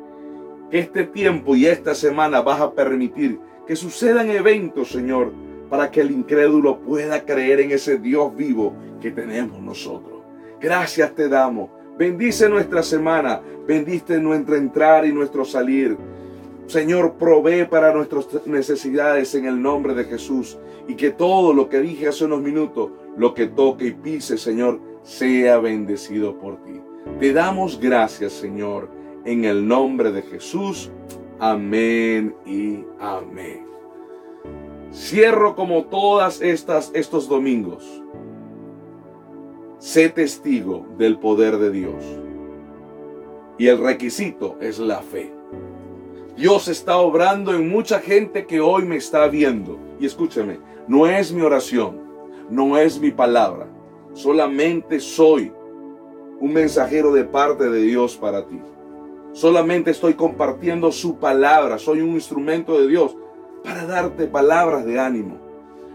que 0.70 0.80
este 0.80 1.04
tiempo 1.04 1.54
y 1.54 1.66
esta 1.66 1.94
semana 1.94 2.40
vas 2.40 2.60
a 2.60 2.72
permitir 2.72 3.38
que 3.66 3.76
sucedan 3.76 4.30
eventos, 4.30 4.90
Señor, 4.90 5.32
para 5.72 5.90
que 5.90 6.02
el 6.02 6.10
incrédulo 6.10 6.80
pueda 6.80 7.24
creer 7.24 7.60
en 7.60 7.70
ese 7.70 7.96
Dios 7.96 8.36
vivo 8.36 8.74
que 9.00 9.10
tenemos 9.10 9.58
nosotros. 9.58 10.20
Gracias 10.60 11.14
te 11.14 11.30
damos. 11.30 11.70
Bendice 11.96 12.46
nuestra 12.46 12.82
semana, 12.82 13.40
bendice 13.66 14.20
nuestro 14.20 14.56
entrar 14.56 15.06
y 15.06 15.14
nuestro 15.14 15.46
salir. 15.46 15.96
Señor, 16.66 17.14
provee 17.14 17.64
para 17.64 17.94
nuestras 17.94 18.26
necesidades 18.44 19.34
en 19.34 19.46
el 19.46 19.62
nombre 19.62 19.94
de 19.94 20.04
Jesús 20.04 20.58
y 20.86 20.94
que 20.94 21.10
todo 21.10 21.54
lo 21.54 21.70
que 21.70 21.80
dije 21.80 22.06
hace 22.06 22.26
unos 22.26 22.42
minutos, 22.42 22.90
lo 23.16 23.32
que 23.32 23.46
toque 23.46 23.86
y 23.86 23.92
pise, 23.92 24.36
Señor, 24.36 24.78
sea 25.02 25.58
bendecido 25.58 26.38
por 26.38 26.62
ti. 26.64 26.82
Te 27.18 27.32
damos 27.32 27.80
gracias, 27.80 28.34
Señor, 28.34 28.90
en 29.24 29.46
el 29.46 29.66
nombre 29.66 30.12
de 30.12 30.20
Jesús. 30.20 30.90
Amén 31.40 32.34
y 32.44 32.84
amén. 33.00 33.61
Cierro 34.92 35.56
como 35.56 35.84
todas 35.84 36.42
estas 36.42 36.90
estos 36.92 37.26
domingos. 37.26 38.02
Sé 39.78 40.10
testigo 40.10 40.86
del 40.98 41.18
poder 41.18 41.56
de 41.56 41.70
Dios. 41.70 42.04
Y 43.56 43.68
el 43.68 43.78
requisito 43.78 44.58
es 44.60 44.78
la 44.78 45.00
fe. 45.00 45.32
Dios 46.36 46.68
está 46.68 46.98
obrando 46.98 47.54
en 47.54 47.70
mucha 47.70 48.00
gente 48.00 48.46
que 48.46 48.60
hoy 48.60 48.84
me 48.84 48.96
está 48.96 49.28
viendo. 49.28 49.78
Y 49.98 50.04
escúcheme, 50.04 50.58
no 50.86 51.06
es 51.06 51.32
mi 51.32 51.40
oración, 51.40 51.98
no 52.50 52.76
es 52.76 53.00
mi 53.00 53.12
palabra. 53.12 53.66
Solamente 54.12 55.00
soy 55.00 55.52
un 56.38 56.52
mensajero 56.52 57.12
de 57.12 57.24
parte 57.24 57.70
de 57.70 57.80
Dios 57.80 58.18
para 58.18 58.46
ti. 58.46 58.60
Solamente 59.32 59.90
estoy 59.90 60.12
compartiendo 60.12 60.92
su 60.92 61.16
palabra. 61.16 61.78
Soy 61.78 62.02
un 62.02 62.10
instrumento 62.10 62.78
de 62.78 62.88
Dios 62.88 63.16
para 63.62 63.86
darte 63.86 64.26
palabras 64.26 64.84
de 64.84 64.98
ánimo. 64.98 65.38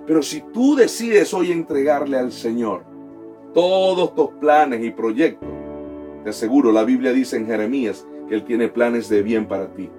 Pero 0.06 0.22
si 0.22 0.42
tú 0.54 0.76
decides 0.76 1.34
hoy 1.34 1.52
entregarle 1.52 2.18
al 2.18 2.32
Señor 2.32 2.84
todos 3.54 4.16
tus 4.16 4.30
planes 4.40 4.84
y 4.84 4.92
proyectos, 4.92 5.50
te 6.24 6.30
aseguro, 6.30 6.72
la 6.72 6.84
Biblia 6.84 7.12
dice 7.12 7.38
en 7.38 7.46
Jeremías 7.46 8.08
que 8.28 8.36
Él 8.36 8.44
tiene 8.44 8.70
planes 8.70 9.10
de 9.10 9.22
bien 9.22 9.48
para 9.48 9.74
ti. 9.74 9.90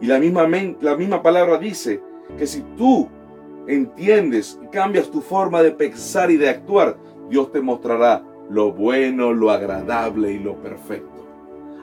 Y 0.00 0.06
la 0.06 0.18
misma, 0.18 0.46
la 0.80 0.96
misma 0.96 1.22
palabra 1.22 1.58
dice 1.58 2.02
que 2.36 2.46
si 2.46 2.62
tú 2.76 3.08
entiendes 3.66 4.60
y 4.62 4.68
cambias 4.68 5.10
tu 5.10 5.20
forma 5.20 5.62
de 5.62 5.72
pensar 5.72 6.30
y 6.30 6.36
de 6.36 6.50
actuar, 6.50 6.98
Dios 7.30 7.50
te 7.50 7.60
mostrará 7.60 8.22
lo 8.50 8.72
bueno, 8.72 9.32
lo 9.32 9.50
agradable 9.50 10.32
y 10.32 10.38
lo 10.38 10.60
perfecto. 10.60 11.26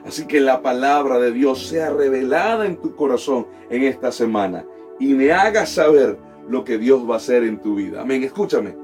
Así 0.06 0.26
que 0.26 0.40
la 0.40 0.62
palabra 0.62 1.18
de 1.18 1.32
Dios 1.32 1.66
sea 1.66 1.90
revelada 1.90 2.66
en 2.66 2.76
tu 2.76 2.94
corazón 2.94 3.46
en 3.70 3.82
esta 3.82 4.12
semana 4.12 4.64
y 4.98 5.14
me 5.14 5.32
haga 5.32 5.66
saber 5.66 6.18
lo 6.48 6.64
que 6.64 6.78
Dios 6.78 7.08
va 7.08 7.14
a 7.14 7.18
hacer 7.18 7.42
en 7.44 7.60
tu 7.60 7.74
vida. 7.74 8.02
Amén, 8.02 8.22
escúchame, 8.22 8.76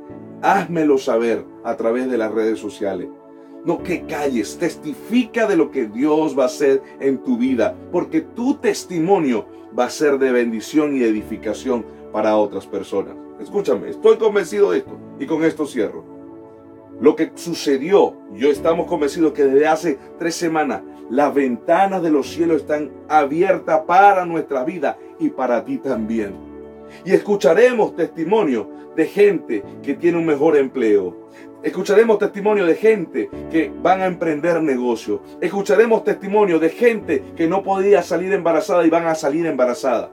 házmelo 0.43 0.99
saber 0.99 1.45
a 1.65 1.77
través 1.77 2.11
de 2.11 2.19
las 2.19 2.33
redes 2.33 2.59
sociales. 2.59 3.09
No 3.65 3.83
que 3.83 4.07
calles, 4.07 4.57
testifica 4.59 5.47
de 5.47 5.57
lo 5.57 5.71
que 5.71 5.87
Dios 5.87 6.39
va 6.39 6.45
a 6.45 6.47
hacer 6.47 6.83
en 6.99 7.19
tu 7.23 7.37
vida, 7.37 7.77
porque 7.93 8.23
tu 8.23 8.55
testimonio 8.55 9.47
va 9.79 9.85
a 9.85 9.91
ser 9.91 10.19
de 10.19 10.33
bendición 10.33 10.97
y 10.97 11.03
edificación 11.03 11.85
para 12.13 12.37
otras 12.37 12.67
personas. 12.67 13.15
Escúchame, 13.39 13.91
estoy 13.91 14.17
convencido 14.17 14.71
de 14.71 14.79
esto 14.79 14.99
y 15.19 15.27
con 15.27 15.45
esto 15.45 15.67
cierro. 15.67 16.05
Lo 17.01 17.17
que 17.17 17.33
sucedió, 17.35 18.15
yo 18.35 18.51
estamos 18.51 18.87
convencidos 18.87 19.33
que 19.33 19.45
desde 19.45 19.67
hace 19.67 19.99
tres 20.19 20.35
semanas 20.35 20.83
las 21.09 21.35
ventanas 21.35 22.03
de 22.03 22.11
los 22.11 22.29
cielos 22.29 22.63
están 22.63 22.91
abiertas 23.09 23.81
para 23.87 24.25
nuestra 24.27 24.65
vida 24.65 24.99
y 25.21 25.31
para 25.31 25.65
ti 25.65 25.79
también. 25.79 26.35
Y 27.05 27.13
escucharemos 27.13 27.95
testimonio 27.95 28.69
de 28.97 29.07
gente 29.07 29.63
que 29.83 29.95
tiene 29.95 30.19
un 30.19 30.27
mejor 30.27 30.57
empleo. 30.57 31.29
Escucharemos 31.63 32.19
testimonio 32.19 32.67
de 32.67 32.75
gente 32.75 33.31
que 33.51 33.73
van 33.83 34.01
a 34.01 34.07
emprender 34.07 34.61
negocio. 34.63 35.23
Escucharemos 35.41 36.03
testimonio 36.03 36.59
de 36.59 36.71
gente 36.71 37.23
que 37.37 37.47
no 37.47 37.63
podía 37.63 38.03
salir 38.03 38.33
embarazada 38.33 38.85
y 38.85 38.91
van 38.91 39.07
a 39.07 39.15
salir 39.15 39.47
embarazada 39.47 40.11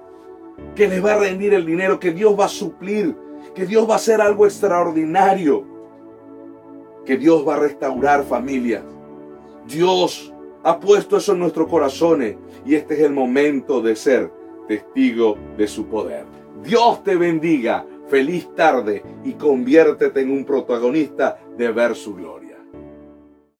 que 0.76 0.88
les 0.88 1.04
va 1.04 1.14
a 1.14 1.20
rendir 1.20 1.54
el 1.54 1.66
dinero, 1.66 2.00
que 2.00 2.12
Dios 2.12 2.38
va 2.40 2.46
a 2.46 2.50
suplir, 2.50 3.16
que 3.56 3.66
Dios 3.66 3.88
va 3.90 3.94
a 3.94 3.98
hacer 3.98 4.22
algo 4.22 4.46
extraordinario, 4.46 5.66
que 7.06 7.18
Dios 7.18 7.48
va 7.48 7.56
a 7.56 7.60
restaurar 7.60 8.24
familias. 8.24 8.84
Dios 9.68 10.34
ha 10.64 10.80
puesto 10.80 11.18
eso 11.18 11.34
en 11.34 11.40
nuestros 11.40 11.68
corazones 11.68 12.38
y 12.66 12.76
este 12.76 12.96
es 12.96 13.00
el 13.02 13.14
momento 13.14 13.82
de 13.82 13.96
ser 13.96 14.32
testigo 14.68 15.38
de 15.58 15.68
su 15.68 15.88
poder. 15.88 16.26
Dios 16.64 17.04
te 17.04 17.16
bendiga, 17.16 17.86
feliz 18.08 18.54
tarde 18.56 19.04
y 19.24 19.34
conviértete 19.34 20.22
en 20.22 20.32
un 20.32 20.46
protagonista 20.46 21.40
de 21.58 21.72
ver 21.72 21.96
su 21.96 22.16
gloria. 22.16 22.37